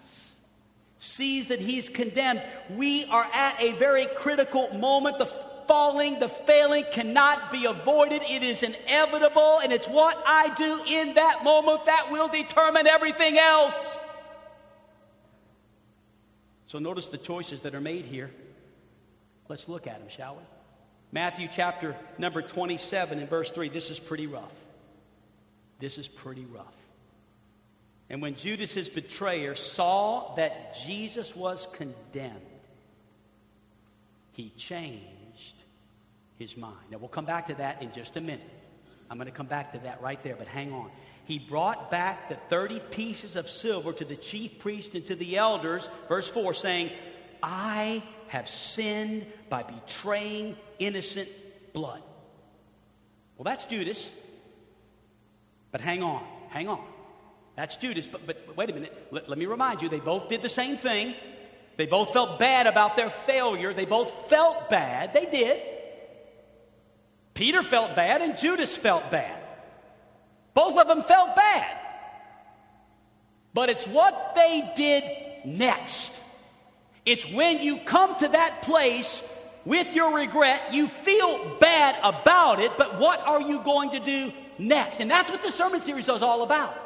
[0.98, 2.42] sees that he's condemned.
[2.70, 5.18] We are at a very critical moment.
[5.18, 5.30] The
[5.66, 8.22] falling, the failing cannot be avoided.
[8.22, 13.38] It is inevitable, and it's what I do in that moment that will determine everything
[13.38, 13.98] else.
[16.68, 18.30] So notice the choices that are made here.
[19.48, 20.42] Let's look at them, shall we?
[21.10, 23.70] Matthew chapter number 27 and verse 3.
[23.70, 24.52] This is pretty rough.
[25.80, 26.74] This is pretty rough.
[28.10, 32.40] And when Judas, his betrayer, saw that Jesus was condemned,
[34.32, 35.54] he changed
[36.38, 36.76] his mind.
[36.90, 38.48] Now, we'll come back to that in just a minute.
[39.10, 40.90] I'm going to come back to that right there, but hang on.
[41.28, 45.36] He brought back the 30 pieces of silver to the chief priest and to the
[45.36, 46.90] elders, verse 4, saying,
[47.42, 51.28] I have sinned by betraying innocent
[51.74, 52.02] blood.
[53.36, 54.10] Well, that's Judas.
[55.70, 56.82] But hang on, hang on.
[57.56, 58.06] That's Judas.
[58.06, 59.08] But, but wait a minute.
[59.10, 61.14] Let, let me remind you, they both did the same thing.
[61.76, 63.74] They both felt bad about their failure.
[63.74, 65.12] They both felt bad.
[65.12, 65.60] They did.
[67.34, 69.37] Peter felt bad and Judas felt bad.
[70.58, 71.78] Both of them felt bad.
[73.54, 75.04] But it's what they did
[75.44, 76.12] next
[77.08, 79.22] it's when you come to that place
[79.64, 84.30] with your regret, you feel bad about it, but what are you going to do
[84.58, 85.00] next?
[85.00, 86.76] And that's what the sermon series is all about.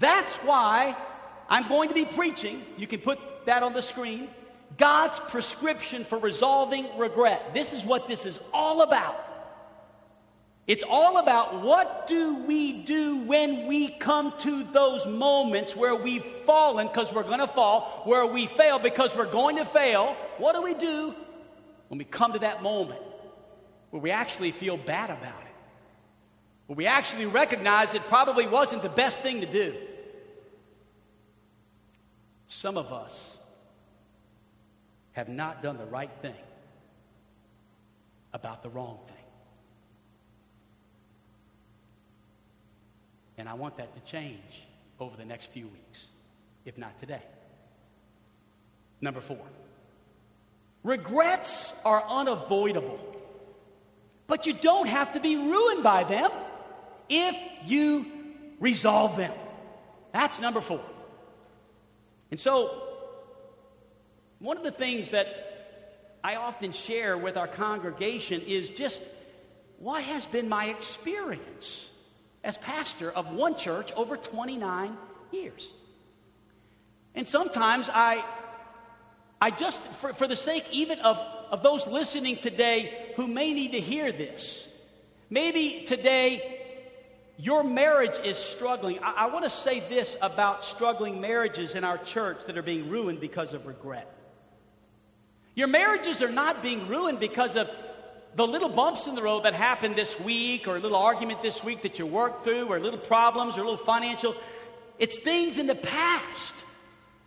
[0.00, 0.96] That's why
[1.48, 2.64] I'm going to be preaching.
[2.76, 4.28] You can put that on the screen.
[4.78, 7.54] God's prescription for resolving regret.
[7.54, 9.29] This is what this is all about.
[10.70, 16.24] It's all about what do we do when we come to those moments where we've
[16.46, 20.14] fallen because we're going to fall, where we fail because we're going to fail.
[20.38, 21.12] What do we do
[21.88, 23.00] when we come to that moment
[23.90, 25.54] where we actually feel bad about it?
[26.68, 29.74] Where we actually recognize it probably wasn't the best thing to do?
[32.46, 33.38] Some of us
[35.14, 36.44] have not done the right thing
[38.32, 39.19] about the wrong thing.
[43.40, 44.66] And I want that to change
[45.00, 46.08] over the next few weeks,
[46.66, 47.22] if not today.
[49.00, 49.40] Number four,
[50.84, 53.00] Regrets are unavoidable,
[54.26, 56.30] but you don't have to be ruined by them
[57.08, 58.04] if you
[58.60, 59.32] resolve them.
[60.12, 60.82] That's number four.
[62.30, 62.82] And so,
[64.38, 69.00] one of the things that I often share with our congregation is just
[69.78, 71.89] what has been my experience
[72.42, 74.96] as pastor of one church over 29
[75.30, 75.70] years.
[77.14, 78.24] And sometimes I,
[79.40, 81.18] I just, for, for the sake even of,
[81.50, 84.68] of those listening today who may need to hear this,
[85.28, 86.60] maybe today
[87.36, 88.98] your marriage is struggling.
[89.02, 92.88] I, I want to say this about struggling marriages in our church that are being
[92.90, 94.12] ruined because of regret.
[95.54, 97.68] Your marriages are not being ruined because of
[98.34, 101.64] the little bumps in the road that happened this week, or a little argument this
[101.64, 104.34] week that you worked through, or little problems, or little financial.
[104.98, 106.54] It's things in the past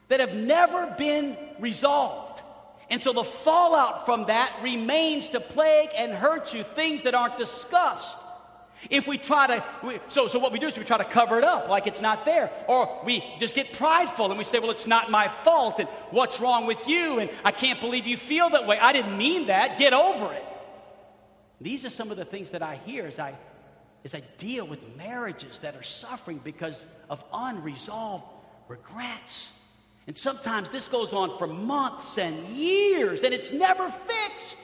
[0.08, 2.42] that have never been resolved.
[2.89, 7.38] And so the fallout from that remains to plague and hurt you, things that aren't
[7.38, 8.18] discussed.
[8.89, 11.38] If we try to, we, so, so what we do is we try to cover
[11.38, 12.52] it up like it's not there.
[12.68, 16.39] Or we just get prideful and we say, well, it's not my fault and what's
[16.39, 18.78] wrong with you and I can't believe you feel that way.
[18.78, 19.78] I didn't mean that.
[19.78, 20.46] Get over it.
[21.63, 23.34] These are some of the things that I hear as I,
[24.04, 28.26] as I deal with marriages that are suffering because of unresolved
[28.67, 29.52] regrets.
[30.06, 34.58] And sometimes this goes on for months and years and it's never fixed.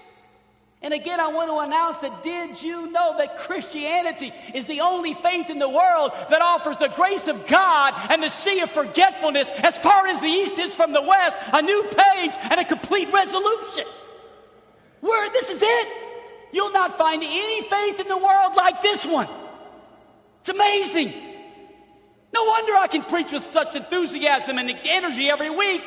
[0.81, 5.13] And again, I want to announce that did you know that Christianity is the only
[5.13, 9.47] faith in the world that offers the grace of God and the sea of forgetfulness
[9.57, 13.12] as far as the east is from the west, a new page and a complete
[13.13, 13.85] resolution?
[14.99, 16.09] Where this is it.
[16.51, 19.29] You'll not find any faith in the world like this one.
[20.41, 21.13] It's amazing.
[22.33, 25.83] No wonder I can preach with such enthusiasm and energy every week.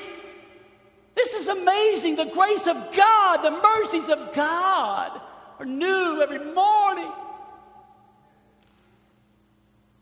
[1.14, 2.16] This is amazing.
[2.16, 5.20] The grace of God, the mercies of God
[5.58, 7.10] are new every morning.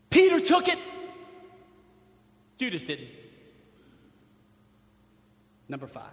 [0.09, 0.79] Peter took it,
[2.57, 3.09] Judas didn't.
[5.67, 6.11] Number five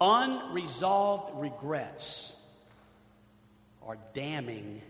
[0.00, 2.32] unresolved regrets
[3.86, 4.82] are damning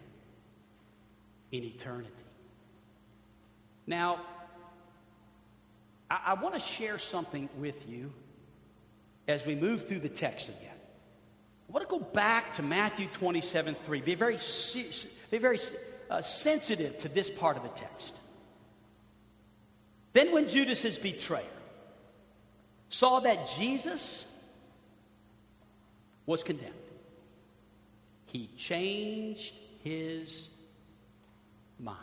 [1.53, 2.11] in eternity.
[3.87, 4.21] Now,
[6.11, 8.13] I, I want to share something with you
[9.29, 10.77] as we move through the text again.
[11.69, 14.01] I want to go back to Matthew 27 3.
[14.01, 14.39] Be very,
[15.31, 15.59] be very
[16.11, 18.15] uh, sensitive to this part of the text.
[20.13, 21.45] Then, when Judas, his betrayer,
[22.89, 24.25] saw that Jesus
[26.25, 26.73] was condemned,
[28.27, 30.49] he changed his
[31.79, 31.99] mind.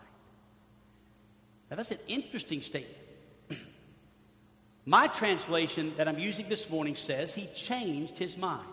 [1.69, 2.97] Now, that's an interesting statement.
[4.85, 8.67] My translation that I'm using this morning says he changed his mind.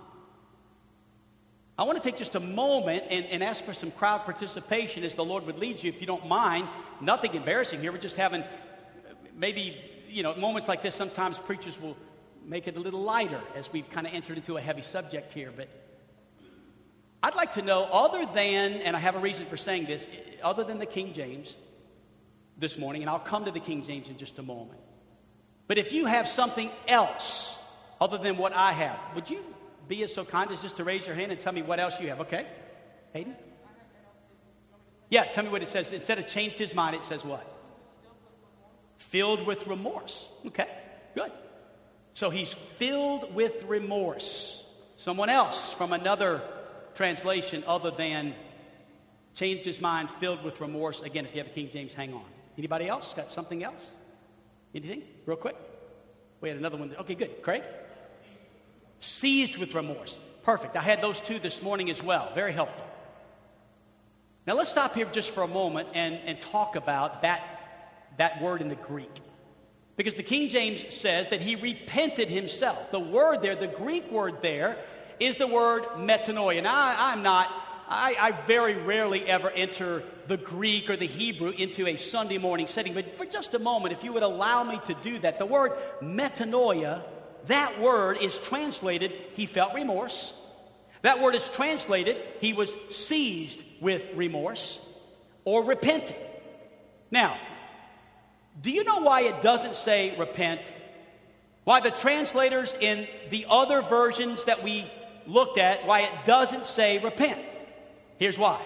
[1.78, 5.14] I want to take just a moment and, and, ask for some crowd participation as
[5.14, 6.68] the Lord would lead you, if you don't mind.
[7.00, 7.90] Nothing embarrassing here.
[7.90, 8.44] We're just having
[9.34, 10.94] maybe, you know, moments like this.
[10.94, 11.96] Sometimes preachers will
[12.44, 15.50] make it a little lighter as we've kind of entered into a heavy subject here.
[15.56, 15.70] But
[17.22, 20.08] I'd like to know, other than, and I have a reason for saying this,
[20.42, 21.54] other than the King James
[22.56, 24.80] this morning, and I'll come to the King James in just a moment.
[25.66, 27.58] But if you have something else
[28.00, 29.44] other than what I have, would you
[29.86, 32.00] be as so kind as just to raise your hand and tell me what else
[32.00, 32.20] you have?
[32.20, 32.46] Okay?
[33.12, 33.36] Hayden?
[35.10, 35.90] Yeah, tell me what it says.
[35.90, 37.46] Instead of changed his mind, it says what?
[38.98, 40.28] Filled with remorse.
[40.46, 40.68] Okay,
[41.14, 41.32] good.
[42.14, 44.64] So he's filled with remorse.
[44.96, 46.42] Someone else from another
[47.00, 48.34] translation other than
[49.34, 51.00] changed his mind, filled with remorse.
[51.00, 52.26] Again, if you have a King James, hang on.
[52.58, 53.80] Anybody else got something else?
[54.74, 55.04] Anything?
[55.24, 55.56] Real quick?
[56.42, 56.94] We had another one.
[57.00, 57.42] Okay, good.
[57.42, 57.62] Craig?
[58.98, 60.18] Seized with remorse.
[60.42, 60.76] Perfect.
[60.76, 62.32] I had those two this morning as well.
[62.34, 62.84] Very helpful.
[64.46, 68.60] Now let's stop here just for a moment and, and talk about that, that word
[68.60, 69.22] in the Greek.
[69.96, 72.90] Because the King James says that he repented himself.
[72.90, 74.76] The word there, the Greek word there,
[75.20, 76.62] is the word metanoia.
[76.62, 77.50] Now, I, I'm not
[77.90, 82.68] I, I, very rarely ever enter the Greek or the Hebrew into a Sunday morning
[82.68, 85.46] setting, but for just a moment, if you would allow me to do that, the
[85.46, 87.02] word metanoia,
[87.48, 90.32] that word is translated, he felt remorse.
[91.02, 94.78] That word is translated, he was seized with remorse
[95.44, 96.14] or repented.
[97.10, 97.38] Now,
[98.62, 100.60] do you know why it doesn't say repent?
[101.64, 104.88] Why the translators in the other versions that we
[105.30, 107.40] looked at, why it doesn't say repent?
[108.18, 108.60] Here's why.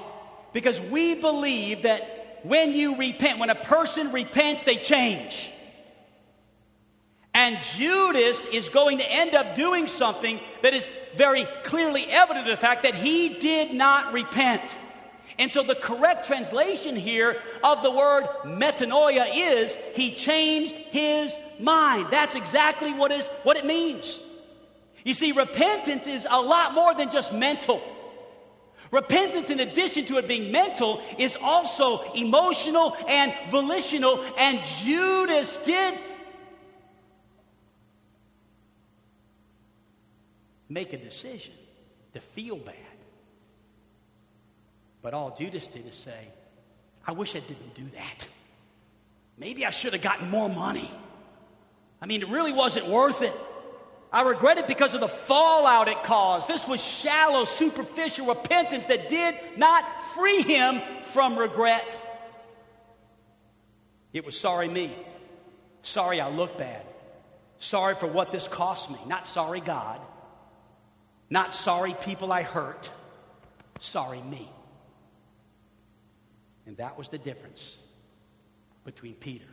[0.52, 5.50] Because we believe that when you repent, when a person repents, they change.
[7.32, 12.50] And Judas is going to end up doing something that is very clearly evident of
[12.50, 14.76] the fact that he did not repent.
[15.38, 22.08] And so the correct translation here of the word metanoia is he changed his mind.
[22.10, 24.20] That's exactly what is what it means.
[25.04, 27.82] You see, repentance is a lot more than just mental.
[28.90, 34.24] Repentance, in addition to it being mental, is also emotional and volitional.
[34.38, 35.94] And Judas did
[40.68, 41.52] make a decision
[42.14, 42.74] to feel bad.
[45.02, 46.28] But all Judas did is say,
[47.06, 48.26] I wish I didn't do that.
[49.36, 50.90] Maybe I should have gotten more money.
[52.00, 53.34] I mean, it really wasn't worth it.
[54.14, 56.46] I regret it because of the fallout it caused.
[56.46, 59.84] This was shallow, superficial repentance that did not
[60.14, 61.98] free him from regret.
[64.12, 64.94] It was sorry me.
[65.82, 66.86] Sorry I look bad.
[67.58, 68.98] Sorry for what this cost me.
[69.08, 70.00] Not sorry God.
[71.28, 72.88] Not sorry people I hurt.
[73.80, 74.48] Sorry me.
[76.66, 77.78] And that was the difference
[78.84, 79.50] between Peter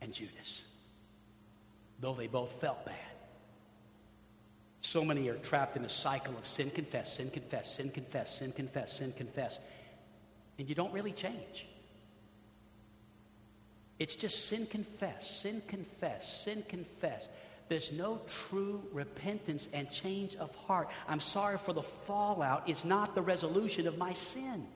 [0.00, 0.63] and Judas
[2.04, 2.94] though they both felt bad.
[4.82, 8.52] So many are trapped in a cycle of sin, confess, sin, confess, sin, confess, sin,
[8.52, 9.58] confess, sin, confess.
[10.58, 11.66] And you don't really change.
[13.98, 17.28] It's just sin, confess, sin, confess, sin, confess.
[17.68, 20.88] There's no true repentance and change of heart.
[21.08, 22.68] I'm sorry for the fallout.
[22.68, 24.66] It's not the resolution of my sin.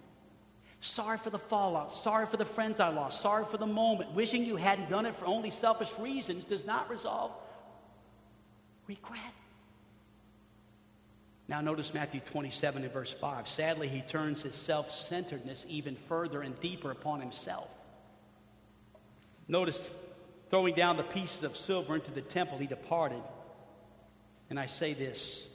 [0.81, 1.95] Sorry for the fallout.
[1.95, 3.20] Sorry for the friends I lost.
[3.20, 4.12] Sorry for the moment.
[4.12, 7.33] Wishing you hadn't done it for only selfish reasons does not resolve
[8.87, 9.20] regret.
[11.49, 13.49] Now, notice Matthew 27 and verse 5.
[13.49, 17.68] Sadly, he turns his self centeredness even further and deeper upon himself.
[19.49, 19.91] Notice,
[20.51, 23.22] throwing down the pieces of silver into the temple, he departed.
[24.51, 25.47] And I say this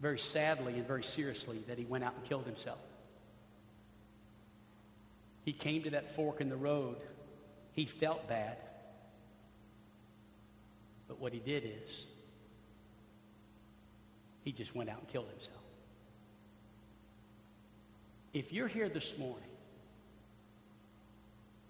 [0.00, 2.78] very sadly and very seriously that he went out and killed himself.
[5.50, 6.94] He came to that fork in the road.
[7.72, 8.56] He felt bad.
[11.08, 12.06] But what he did is,
[14.44, 15.64] he just went out and killed himself.
[18.32, 19.50] If you're here this morning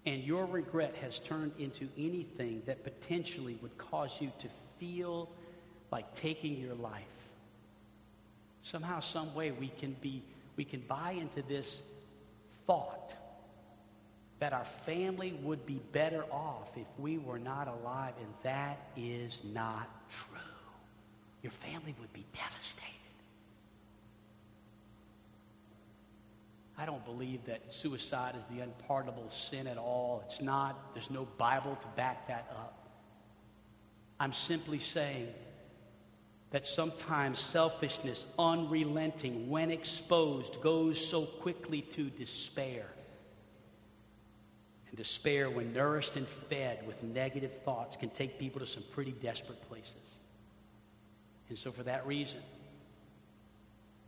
[0.05, 4.47] and your regret has turned into anything that potentially would cause you to
[4.79, 5.27] feel
[5.91, 7.01] like taking your life,
[8.61, 10.21] somehow, some way we can be,
[10.55, 11.81] we can buy into this
[12.67, 13.11] thought
[14.41, 19.37] that our family would be better off if we were not alive, and that is
[19.53, 20.39] not true.
[21.43, 22.87] Your family would be devastated.
[26.75, 30.23] I don't believe that suicide is the unpardonable sin at all.
[30.25, 30.91] It's not.
[30.95, 32.89] There's no Bible to back that up.
[34.19, 35.27] I'm simply saying
[36.49, 42.87] that sometimes selfishness, unrelenting, when exposed, goes so quickly to despair.
[44.91, 49.11] And despair, when nourished and fed with negative thoughts, can take people to some pretty
[49.11, 50.17] desperate places.
[51.49, 52.41] And so, for that reason,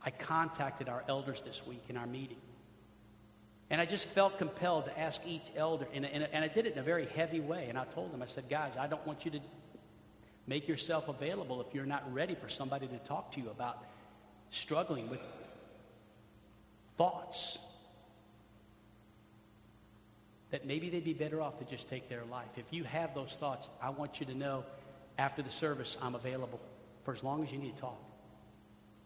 [0.01, 2.37] I contacted our elders this week in our meeting.
[3.69, 6.73] And I just felt compelled to ask each elder, and, and, and I did it
[6.73, 7.67] in a very heavy way.
[7.69, 9.39] And I told them, I said, guys, I don't want you to
[10.45, 13.85] make yourself available if you're not ready for somebody to talk to you about
[14.51, 15.21] struggling with
[16.97, 17.57] thoughts
[20.53, 22.47] that maybe they'd be better off to just take their life.
[22.57, 24.63] If you have those thoughts, I want you to know
[25.17, 26.59] after the service, I'm available
[27.03, 27.99] for as long as you need to talk.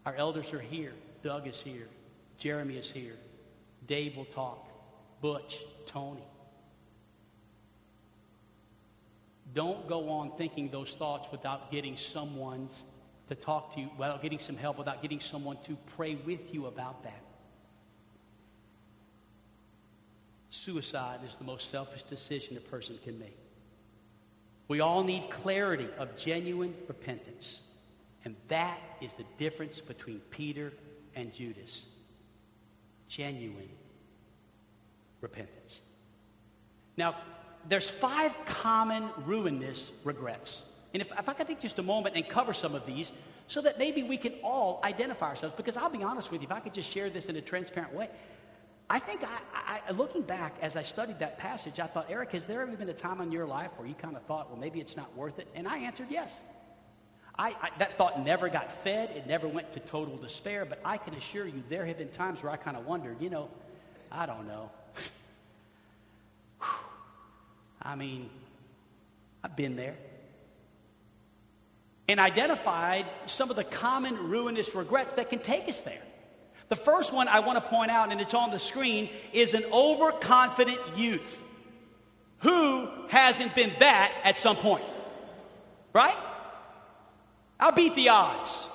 [0.04, 0.92] Our elders are here.
[1.22, 1.88] Doug is here.
[2.36, 3.16] Jeremy is here.
[3.86, 4.68] Dave will talk.
[5.22, 6.22] Butch, Tony.
[9.54, 12.68] Don't go on thinking those thoughts without getting someone
[13.30, 16.66] to talk to you, without getting some help, without getting someone to pray with you
[16.66, 17.22] about that.
[20.50, 23.36] Suicide is the most selfish decision a person can make.
[24.68, 27.60] We all need clarity of genuine repentance.
[28.24, 30.72] And that is the difference between Peter
[31.14, 31.86] and Judas.
[33.08, 33.68] Genuine
[35.20, 35.80] repentance.
[36.96, 37.16] Now,
[37.68, 40.62] there's five common ruinous regrets.
[40.94, 43.12] And if, if I could take just a moment and cover some of these
[43.46, 46.52] so that maybe we can all identify ourselves, because I'll be honest with you, if
[46.52, 48.08] I could just share this in a transparent way,
[48.90, 52.44] I think, I, I, looking back as I studied that passage, I thought, Eric, has
[52.46, 54.80] there ever been a time in your life where you kind of thought, well, maybe
[54.80, 55.46] it's not worth it?
[55.54, 56.32] And I answered yes.
[57.38, 59.10] I, I, that thought never got fed.
[59.10, 60.64] It never went to total despair.
[60.64, 63.28] But I can assure you, there have been times where I kind of wondered, you
[63.30, 63.50] know,
[64.10, 64.70] I don't know.
[67.82, 68.30] I mean,
[69.44, 69.96] I've been there.
[72.08, 76.02] and identified some of the common ruinous regrets that can take us there.
[76.68, 79.64] The first one I want to point out, and it's on the screen, is an
[79.72, 81.42] overconfident youth.
[82.40, 84.84] Who hasn't been that at some point?
[85.92, 86.16] Right?
[87.58, 88.68] I'll beat the odds.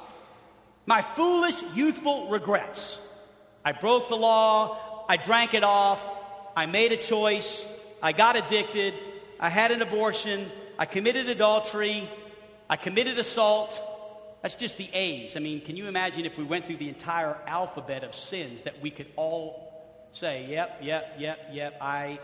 [0.86, 3.00] My foolish, youthful regrets.
[3.64, 5.06] I broke the law.
[5.08, 6.02] I drank it off.
[6.56, 7.66] I made a choice.
[8.02, 8.94] I got addicted.
[9.40, 10.52] I had an abortion.
[10.78, 12.10] I committed adultery.
[12.70, 13.82] I committed assault.
[14.44, 15.38] That's just the A's.
[15.38, 18.82] I mean, can you imagine if we went through the entire alphabet of sins that
[18.82, 19.74] we could all
[20.12, 22.20] say, yep, yep, yep, yep, I,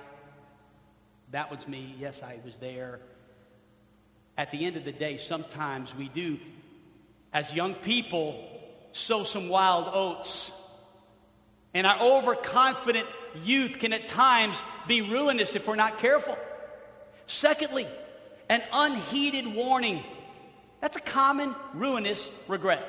[1.31, 1.95] that was me.
[1.97, 2.99] Yes, I was there.
[4.37, 6.39] At the end of the day, sometimes we do,
[7.31, 8.47] as young people,
[8.91, 10.51] sow some wild oats.
[11.73, 13.07] And our overconfident
[13.45, 16.37] youth can at times be ruinous if we're not careful.
[17.27, 17.87] Secondly,
[18.49, 20.03] an unheeded warning.
[20.81, 22.87] That's a common ruinous regret.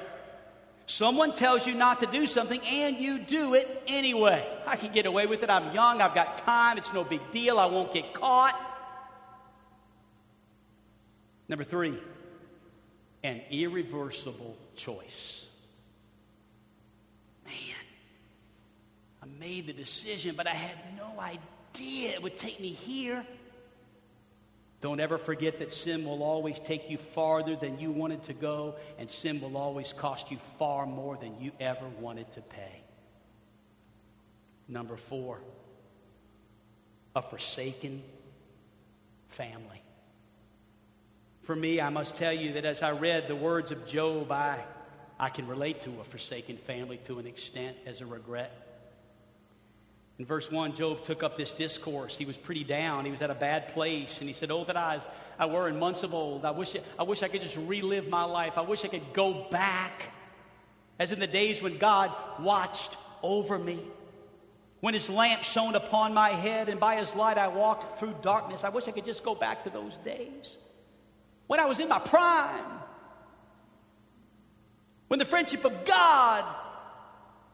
[0.87, 4.47] Someone tells you not to do something and you do it anyway.
[4.67, 5.51] I can get away with it.
[5.51, 6.03] I'm young.
[6.03, 6.79] I've got time.
[6.79, 7.59] It's no big deal.
[7.59, 8.61] I won't get caught.
[11.49, 11.97] Number three,
[13.23, 15.47] an irreversible choice.
[17.45, 17.55] Man,
[19.23, 23.25] I made the decision, but I had no idea it would take me here.
[24.81, 28.77] Don't ever forget that sin will always take you farther than you wanted to go,
[28.99, 32.83] and sin will always cost you far more than you ever wanted to pay.
[34.69, 35.41] Number four,
[37.15, 38.03] a forsaken
[39.29, 39.83] family.
[41.43, 44.63] For me, I must tell you that as I read the words of Job, I,
[45.19, 48.60] I can relate to a forsaken family to an extent as a regret.
[50.21, 52.15] In verse 1, Job took up this discourse.
[52.15, 53.07] He was pretty down.
[53.07, 54.19] He was at a bad place.
[54.19, 55.01] And he said, Oh, that I,
[55.39, 56.45] I were in months of old.
[56.45, 58.59] I wish, I wish I could just relive my life.
[58.59, 60.13] I wish I could go back,
[60.99, 63.83] as in the days when God watched over me.
[64.81, 68.63] When his lamp shone upon my head, and by his light I walked through darkness.
[68.63, 70.59] I wish I could just go back to those days.
[71.47, 72.79] When I was in my prime.
[75.09, 76.45] When the friendship of God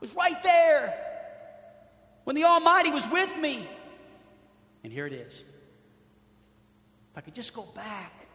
[0.01, 1.06] was right there
[2.27, 3.69] when the Almighty was with me.
[4.83, 5.33] And here it is.
[5.33, 8.27] If I could just go back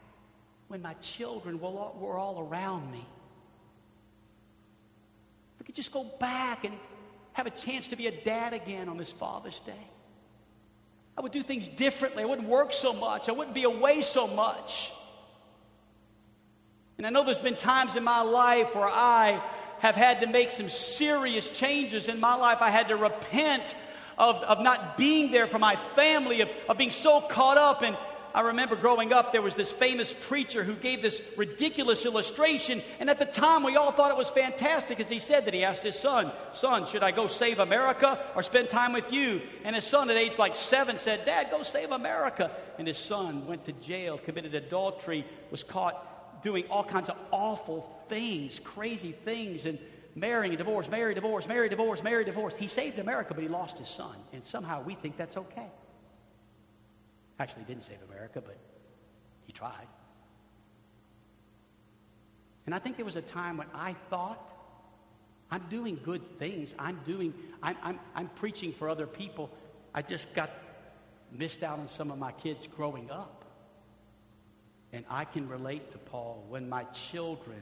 [0.70, 3.06] when my children were all, were all around me.
[5.56, 6.74] If I could just go back and
[7.34, 9.88] have a chance to be a dad again on this Father's Day.
[11.18, 12.24] I would do things differently.
[12.24, 13.28] I wouldn't work so much.
[13.28, 14.89] I wouldn't be away so much.
[16.98, 19.44] And I know there's been times in my life where I
[19.82, 22.60] have had to make some serious changes in my life.
[22.62, 23.74] I had to repent
[24.16, 27.82] of, of not being there for my family, of, of being so caught up.
[27.82, 27.98] And
[28.36, 32.84] I remember growing up, there was this famous preacher who gave this ridiculous illustration.
[33.00, 35.64] And at the time, we all thought it was fantastic as he said that he
[35.64, 39.42] asked his son, Son, should I go save America or spend time with you?
[39.64, 42.52] And his son, at age like seven, said, Dad, go save America.
[42.78, 46.08] And his son went to jail, committed adultery, was caught
[46.42, 49.78] doing all kinds of awful things, crazy things, and
[50.16, 52.54] marrying, divorce, marry, divorce, marry, divorce, marry, divorce.
[52.58, 54.16] He saved America, but he lost his son.
[54.34, 55.68] And somehow we think that's okay.
[57.39, 58.58] Actually, he didn't save America, but
[59.46, 59.88] he tried.
[62.66, 64.48] And I think there was a time when I thought,
[65.50, 66.74] I'm doing good things.
[66.80, 69.50] I'm doing, I'm, I'm, I'm preaching for other people.
[69.94, 70.52] I just got
[71.32, 73.41] missed out on some of my kids growing up.
[74.94, 77.62] And I can relate to Paul when my children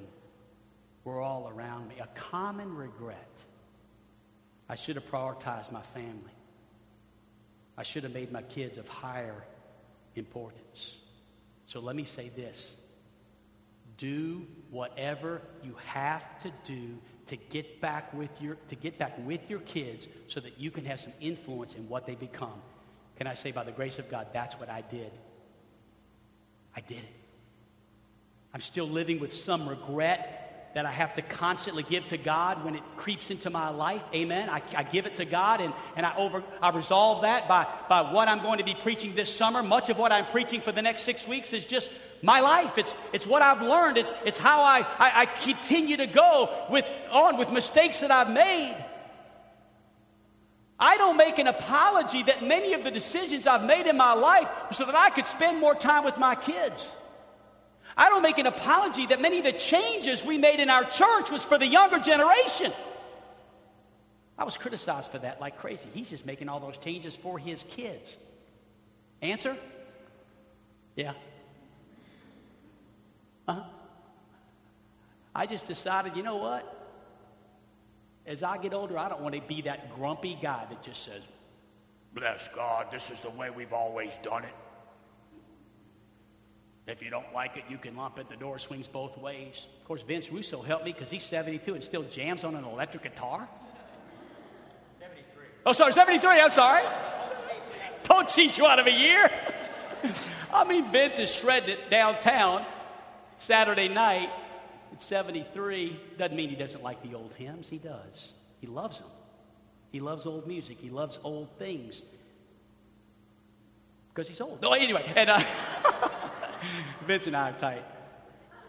[1.04, 1.96] were all around me.
[2.02, 3.30] A common regret.
[4.68, 6.34] I should have prioritized my family.
[7.78, 9.44] I should have made my kids of higher
[10.16, 10.98] importance.
[11.66, 12.76] So let me say this
[14.00, 19.42] do whatever you have to do to get back with your to get back with
[19.50, 22.62] your kids so that you can have some influence in what they become
[23.18, 25.12] can i say by the grace of god that's what i did
[26.78, 27.19] i did it
[28.54, 30.40] I'm still living with some regret
[30.76, 34.04] that I have to constantly give to God when it creeps into my life.
[34.14, 34.50] Amen.
[34.50, 38.14] I, I, give it to God and, and I, over, I resolve that by, by
[38.14, 39.64] what I'm going to be preaching this summer.
[39.64, 41.90] Much of what I'm preaching for the next six weeks is just
[42.22, 42.78] my life.
[42.78, 43.98] It's, it's what I've learned.
[43.98, 48.30] It's, it's how I, I, I continue to go with, on with mistakes that I've
[48.30, 48.78] made.
[50.80, 54.48] I don't make an apology that many of the decisions I've made in my life
[54.72, 56.96] so that I could spend more time with my kids.
[58.00, 61.30] I don't make an apology that many of the changes we made in our church
[61.30, 62.72] was for the younger generation.
[64.38, 65.84] I was criticized for that like crazy.
[65.94, 68.16] He's just making all those changes for his kids.
[69.22, 69.58] Answer?
[70.96, 71.12] Yeah.
[73.50, 73.64] Uh-huh.
[75.36, 76.74] I just decided, you know what?
[78.26, 81.22] As I get older, I don't want to be that grumpy guy that just says,
[82.14, 84.54] Bless God, this is the way we've always done it.
[86.90, 88.30] If you don't like it, you can lump it.
[88.30, 89.68] The door swings both ways.
[89.80, 93.04] Of course, Vince Russo helped me because he's 72 and still jams on an electric
[93.04, 93.48] guitar.
[95.00, 95.44] 73.
[95.68, 96.30] Oh, sorry, 73.
[96.30, 96.82] I'm sorry.
[98.04, 99.30] Don't cheat you out of a year.
[100.52, 102.66] I mean, Vince is shredding it downtown
[103.38, 104.32] Saturday night
[104.92, 106.00] at 73.
[106.18, 107.70] Doesn't mean he doesn't like the old hymns.
[107.70, 108.34] He does.
[108.62, 109.10] He loves them.
[109.92, 110.78] He loves old music.
[110.80, 112.02] He loves old things.
[114.10, 114.60] Because he's old.
[114.62, 115.06] No, anyway.
[115.16, 115.40] And, uh,
[117.10, 117.84] Vince and I are tight.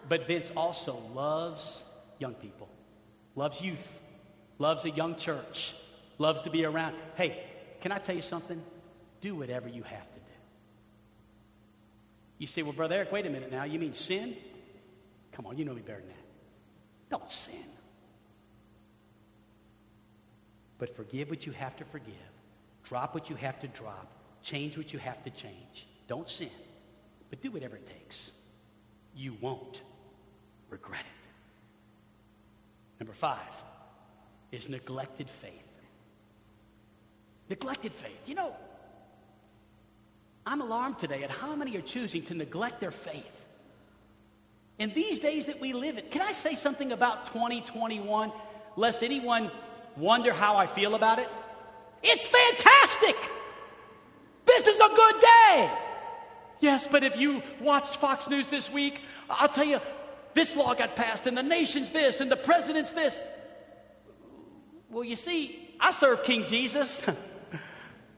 [0.08, 1.82] But Vince also loves
[2.18, 2.70] young people,
[3.36, 4.00] loves youth,
[4.58, 5.74] loves a young church,
[6.16, 6.96] loves to be around.
[7.16, 7.44] Hey,
[7.82, 8.62] can I tell you something?
[9.20, 10.32] Do whatever you have to do.
[12.38, 13.64] You say, well, Brother Eric, wait a minute now.
[13.64, 14.34] You mean sin?
[15.32, 17.10] Come on, you know me better than that.
[17.10, 17.66] Don't sin.
[20.78, 22.14] But forgive what you have to forgive,
[22.84, 24.10] drop what you have to drop,
[24.42, 25.86] change what you have to change.
[26.08, 26.48] Don't sin.
[27.30, 28.32] But do whatever it takes.
[29.14, 29.82] You won't
[30.68, 31.06] regret it.
[33.00, 33.38] Number five
[34.52, 35.52] is neglected faith.
[37.48, 38.20] Neglected faith.
[38.26, 38.54] You know,
[40.46, 43.24] I'm alarmed today at how many are choosing to neglect their faith.
[44.78, 48.32] In these days that we live in, can I say something about 2021,
[48.76, 49.50] lest anyone
[49.96, 51.28] wonder how I feel about it?
[52.02, 53.16] It's fantastic!
[54.46, 55.70] This is a good day!
[56.60, 59.80] Yes, but if you watched Fox News this week, I'll tell you,
[60.34, 63.18] this law got passed, and the nation's this, and the president's this.
[64.90, 67.02] Well, you see, I serve King Jesus.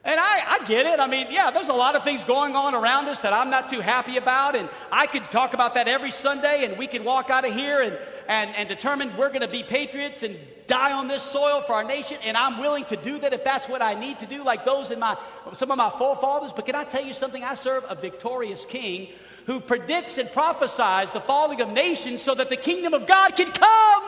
[0.04, 0.98] And I, I, get it.
[0.98, 3.68] I mean, yeah, there's a lot of things going on around us that I'm not
[3.68, 4.56] too happy about.
[4.56, 7.80] And I could talk about that every Sunday, and we could walk out of here
[7.82, 7.96] and,
[8.26, 10.36] and, and determine we're going to be patriots and
[10.66, 12.16] die on this soil for our nation.
[12.24, 14.90] And I'm willing to do that if that's what I need to do, like those
[14.90, 15.16] in my,
[15.52, 16.52] some of my forefathers.
[16.52, 17.44] But can I tell you something?
[17.44, 19.08] I serve a victorious king
[19.46, 23.52] who predicts and prophesies the falling of nations so that the kingdom of God can
[23.52, 24.02] come.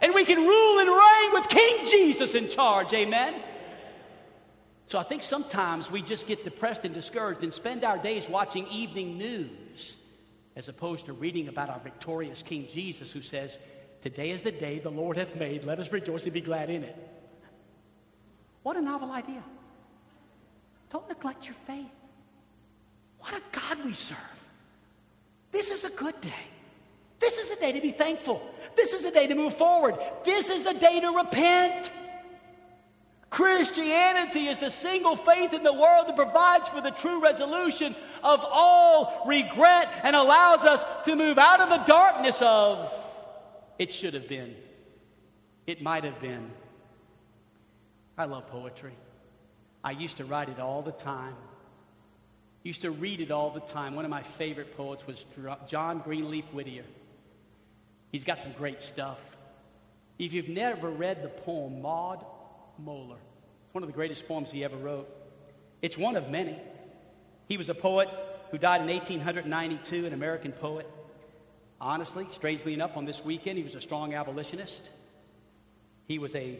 [0.00, 2.92] And we can rule and reign with King Jesus in charge.
[2.92, 3.34] Amen.
[4.88, 8.66] So I think sometimes we just get depressed and discouraged and spend our days watching
[8.68, 9.96] evening news
[10.54, 13.58] as opposed to reading about our victorious King Jesus who says,
[14.02, 15.64] Today is the day the Lord hath made.
[15.64, 16.96] Let us rejoice and be glad in it.
[18.62, 19.42] What a novel idea.
[20.90, 21.86] Don't neglect your faith.
[23.18, 24.16] What a God we serve.
[25.50, 26.30] This is a good day.
[27.18, 28.40] This is a day to be thankful.
[28.76, 29.96] This is a day to move forward.
[30.24, 31.90] This is a day to repent.
[33.30, 38.40] Christianity is the single faith in the world that provides for the true resolution of
[38.42, 42.92] all regret and allows us to move out of the darkness of
[43.78, 44.54] it should have been,
[45.66, 46.50] it might have been.
[48.16, 48.94] I love poetry.
[49.84, 51.34] I used to write it all the time.
[52.62, 53.94] Used to read it all the time.
[53.94, 55.24] One of my favorite poets was
[55.68, 56.84] John Greenleaf Whittier.
[58.10, 59.18] He's got some great stuff.
[60.18, 62.24] If you've never read the poem Maud
[62.78, 63.16] Muller.
[63.64, 65.08] It's one of the greatest poems he ever wrote.
[65.82, 66.58] It's one of many.
[67.48, 68.08] He was a poet
[68.50, 70.88] who died in 1892, an American poet.
[71.80, 74.88] Honestly, strangely enough, on this weekend, he was a strong abolitionist.
[76.06, 76.58] He was a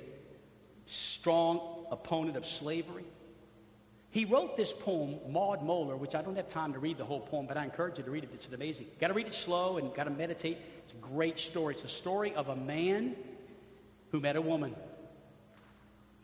[0.86, 3.04] strong opponent of slavery.
[4.10, 7.20] He wrote this poem, Maud Muller, which I don't have time to read the whole
[7.20, 8.30] poem, but I encourage you to read it.
[8.32, 8.86] It's amazing.
[8.98, 10.58] Got to read it slow and got to meditate.
[10.84, 11.74] It's a great story.
[11.74, 13.14] It's a story of a man
[14.12, 14.74] who met a woman.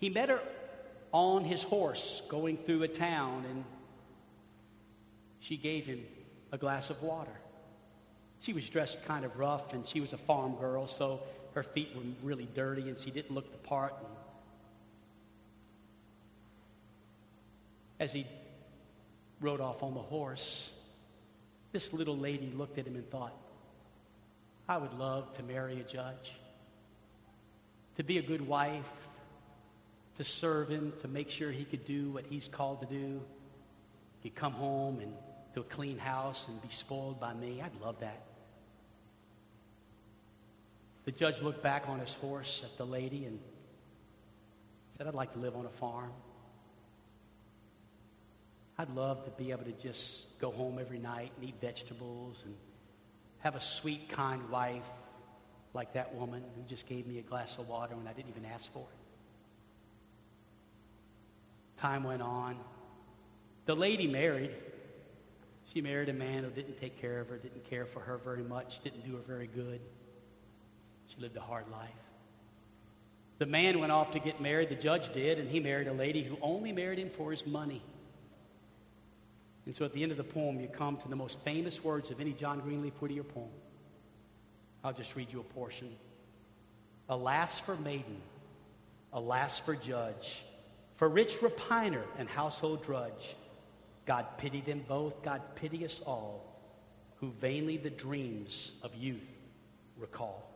[0.03, 0.40] He met her
[1.12, 3.64] on his horse going through a town, and
[5.38, 6.05] she gave him
[6.50, 7.30] a glass of water.
[8.40, 11.20] She was dressed kind of rough, and she was a farm girl, so
[11.55, 13.94] her feet were really dirty, and she didn't look the part.
[14.00, 14.09] And
[18.00, 18.26] as he
[19.40, 20.72] rode off on the horse,
[21.70, 23.36] this little lady looked at him and thought,
[24.68, 26.34] I would love to marry a judge,
[27.98, 29.01] to be a good wife,
[30.18, 33.20] to serve him, to make sure he could do what he's called to do.
[34.20, 35.12] He'd come home and
[35.54, 37.60] to a clean house and be spoiled by me.
[37.62, 38.22] I'd love that.
[41.04, 43.38] The judge looked back on his horse at the lady and
[44.96, 46.12] said, I'd like to live on a farm.
[48.78, 52.54] I'd love to be able to just go home every night and eat vegetables and
[53.40, 54.88] have a sweet, kind wife
[55.74, 58.44] like that woman who just gave me a glass of water when I didn't even
[58.44, 59.01] ask for it.
[61.82, 62.54] Time went on.
[63.66, 64.52] The lady married.
[65.72, 68.44] She married a man who didn't take care of her, didn't care for her very
[68.44, 69.80] much, didn't do her very good.
[71.08, 71.90] She lived a hard life.
[73.38, 76.22] The man went off to get married, the judge did, and he married a lady
[76.22, 77.82] who only married him for his money.
[79.66, 82.12] And so at the end of the poem, you come to the most famous words
[82.12, 83.50] of any John Greenleaf Whittier poem.
[84.84, 85.90] I'll just read you a portion.
[87.08, 88.18] Alas for maiden,
[89.12, 90.44] alas for judge,
[91.03, 93.34] for rich repiner and household drudge.
[94.07, 96.44] God pity them both, God pity us all,
[97.16, 99.18] who vainly the dreams of youth
[99.98, 100.48] recall.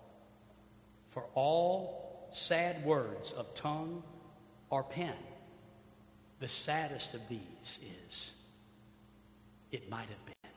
[1.11, 4.05] For all sad words of tongue
[4.71, 5.17] or pen,
[6.39, 8.31] the saddest of these is
[9.73, 10.51] it might have been.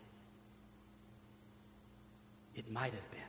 [2.54, 3.22] It might have been.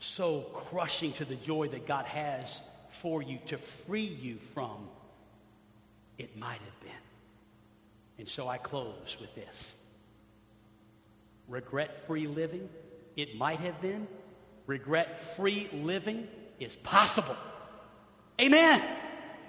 [0.00, 2.60] So crushing to the joy that God has
[2.92, 4.88] for you to free you from,
[6.18, 6.90] it might have been.
[8.18, 9.74] And so I close with this
[11.48, 12.68] regret free living,
[13.16, 14.06] it might have been.
[14.66, 16.28] Regret free living
[16.60, 17.36] is possible.
[18.40, 18.82] Amen.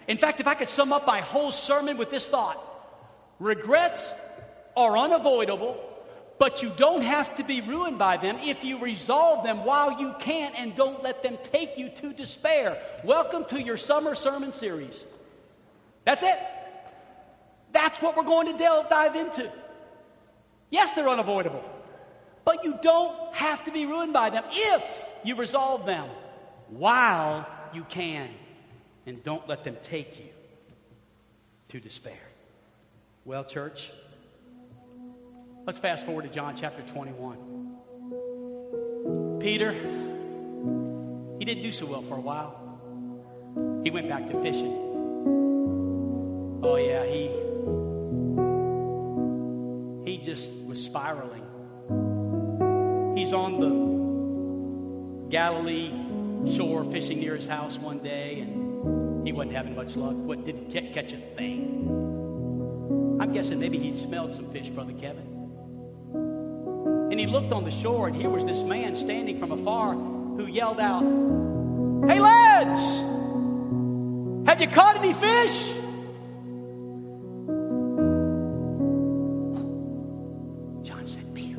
[0.07, 2.67] In fact, if I could sum up my whole sermon with this thought
[3.39, 4.13] regrets
[4.75, 5.90] are unavoidable,
[6.41, 10.11] but you don't have to be ruined by them if you resolve them while you
[10.17, 12.81] can and don't let them take you to despair.
[13.03, 15.05] Welcome to your summer sermon series.
[16.03, 16.39] That's it.
[17.73, 19.51] That's what we're going to delve dive into.
[20.71, 21.63] Yes, they're unavoidable,
[22.43, 26.09] but you don't have to be ruined by them if you resolve them
[26.69, 28.31] while you can
[29.05, 30.29] and don't let them take you
[31.67, 32.17] to despair.
[33.25, 33.91] Well, church,
[35.65, 37.37] let's fast forward to John chapter 21.
[39.39, 39.73] Peter,
[41.39, 42.57] he didn't do so well for a while.
[43.83, 44.77] He went back to fishing.
[46.63, 47.29] Oh, yeah, he,
[50.11, 51.43] he just was spiraling.
[53.17, 55.91] He's on the Galilee
[56.55, 60.15] shore fishing near his house one day, and he wasn't having much luck.
[60.15, 61.87] What didn't catch a thing.
[63.19, 65.30] I'm guessing maybe he smelled some fish, Brother Kevin.
[67.11, 70.47] And he looked on the shore, and here was this man standing from afar who
[70.47, 71.01] yelled out,
[72.09, 73.01] Hey, lads!
[74.47, 75.67] Have you caught any fish?
[80.83, 81.57] John said, Peter.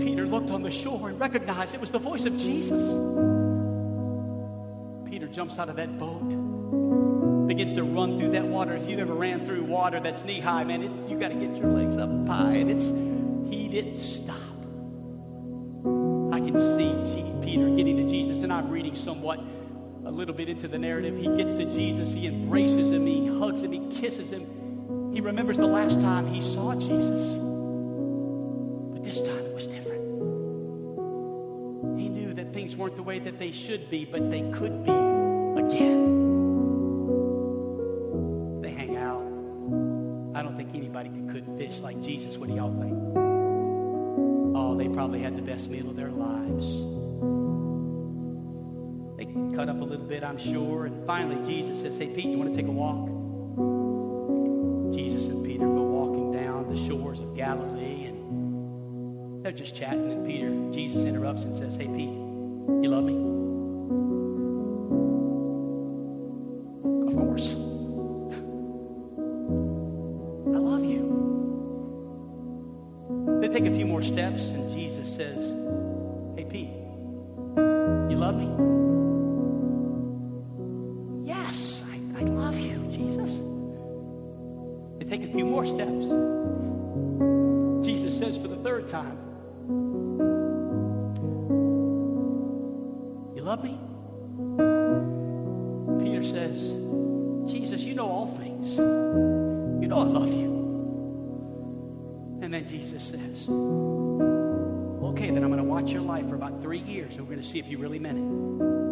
[0.00, 2.82] Peter looked on the shore and recognized it was the voice of Jesus.
[5.08, 6.22] Peter jumps out of that boat
[7.56, 8.74] begins to run through that water.
[8.74, 11.54] If you've ever ran through water that's knee high, man, it's, you got to get
[11.54, 12.54] your legs up high.
[12.54, 12.86] And it's,
[13.48, 14.34] he didn't stop.
[16.34, 19.38] I can see Peter getting to Jesus, and I'm reading somewhat
[20.04, 21.16] a little bit into the narrative.
[21.16, 25.12] He gets to Jesus, he embraces him, he hugs him, he kisses him.
[25.12, 27.36] He remembers the last time he saw Jesus.
[28.92, 30.02] But this time it was different.
[32.00, 35.03] He knew that things weren't the way that they should be, but they could be
[45.04, 46.64] probably had the best meal of their lives.
[49.18, 50.86] They cut up a little bit, I'm sure.
[50.86, 53.04] And finally, Jesus says, Hey, Pete, you want to take a walk?
[54.94, 60.10] Jesus and Peter go walking down the shores of Galilee, and they're just chatting.
[60.10, 63.33] And Peter, Jesus interrupts and says, Hey, Pete, you love me?
[102.74, 107.20] Jesus says, Okay, then I'm going to watch your life for about three years and
[107.20, 108.83] we're going to see if you really meant it.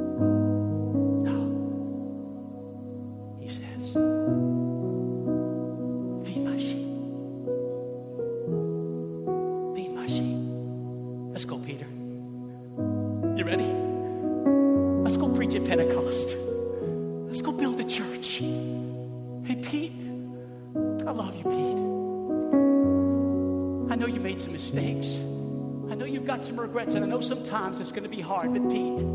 [27.53, 29.12] Sometimes it's going to be hard, but Pete,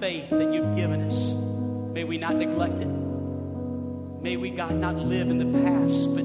[0.00, 1.34] faith that you've given us.
[1.94, 2.88] May we not neglect it.
[4.22, 6.24] May we, God, not live in the past, but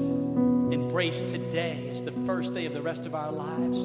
[0.73, 3.79] embrace today as the first day of the rest of our lives.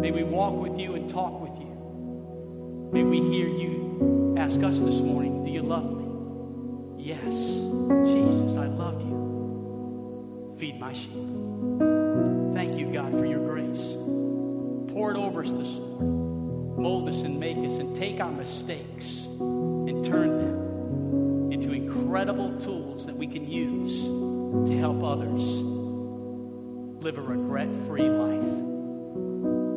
[0.00, 2.90] May we walk with you and talk with you.
[2.92, 7.02] May we hear you ask us this morning, Do you love me?
[7.02, 10.54] Yes, Jesus, I love you.
[10.58, 11.12] Feed my sheep.
[12.54, 13.96] Thank you, God, for your grace.
[14.92, 16.15] Pour it over us this morning.
[16.86, 23.06] Mold us and make us and take our mistakes and turn them into incredible tools
[23.06, 25.56] that we can use to help others
[27.02, 28.52] live a regret free life.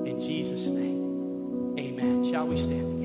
[0.07, 2.29] In Jesus' name, amen.
[2.29, 2.98] Shall we stand?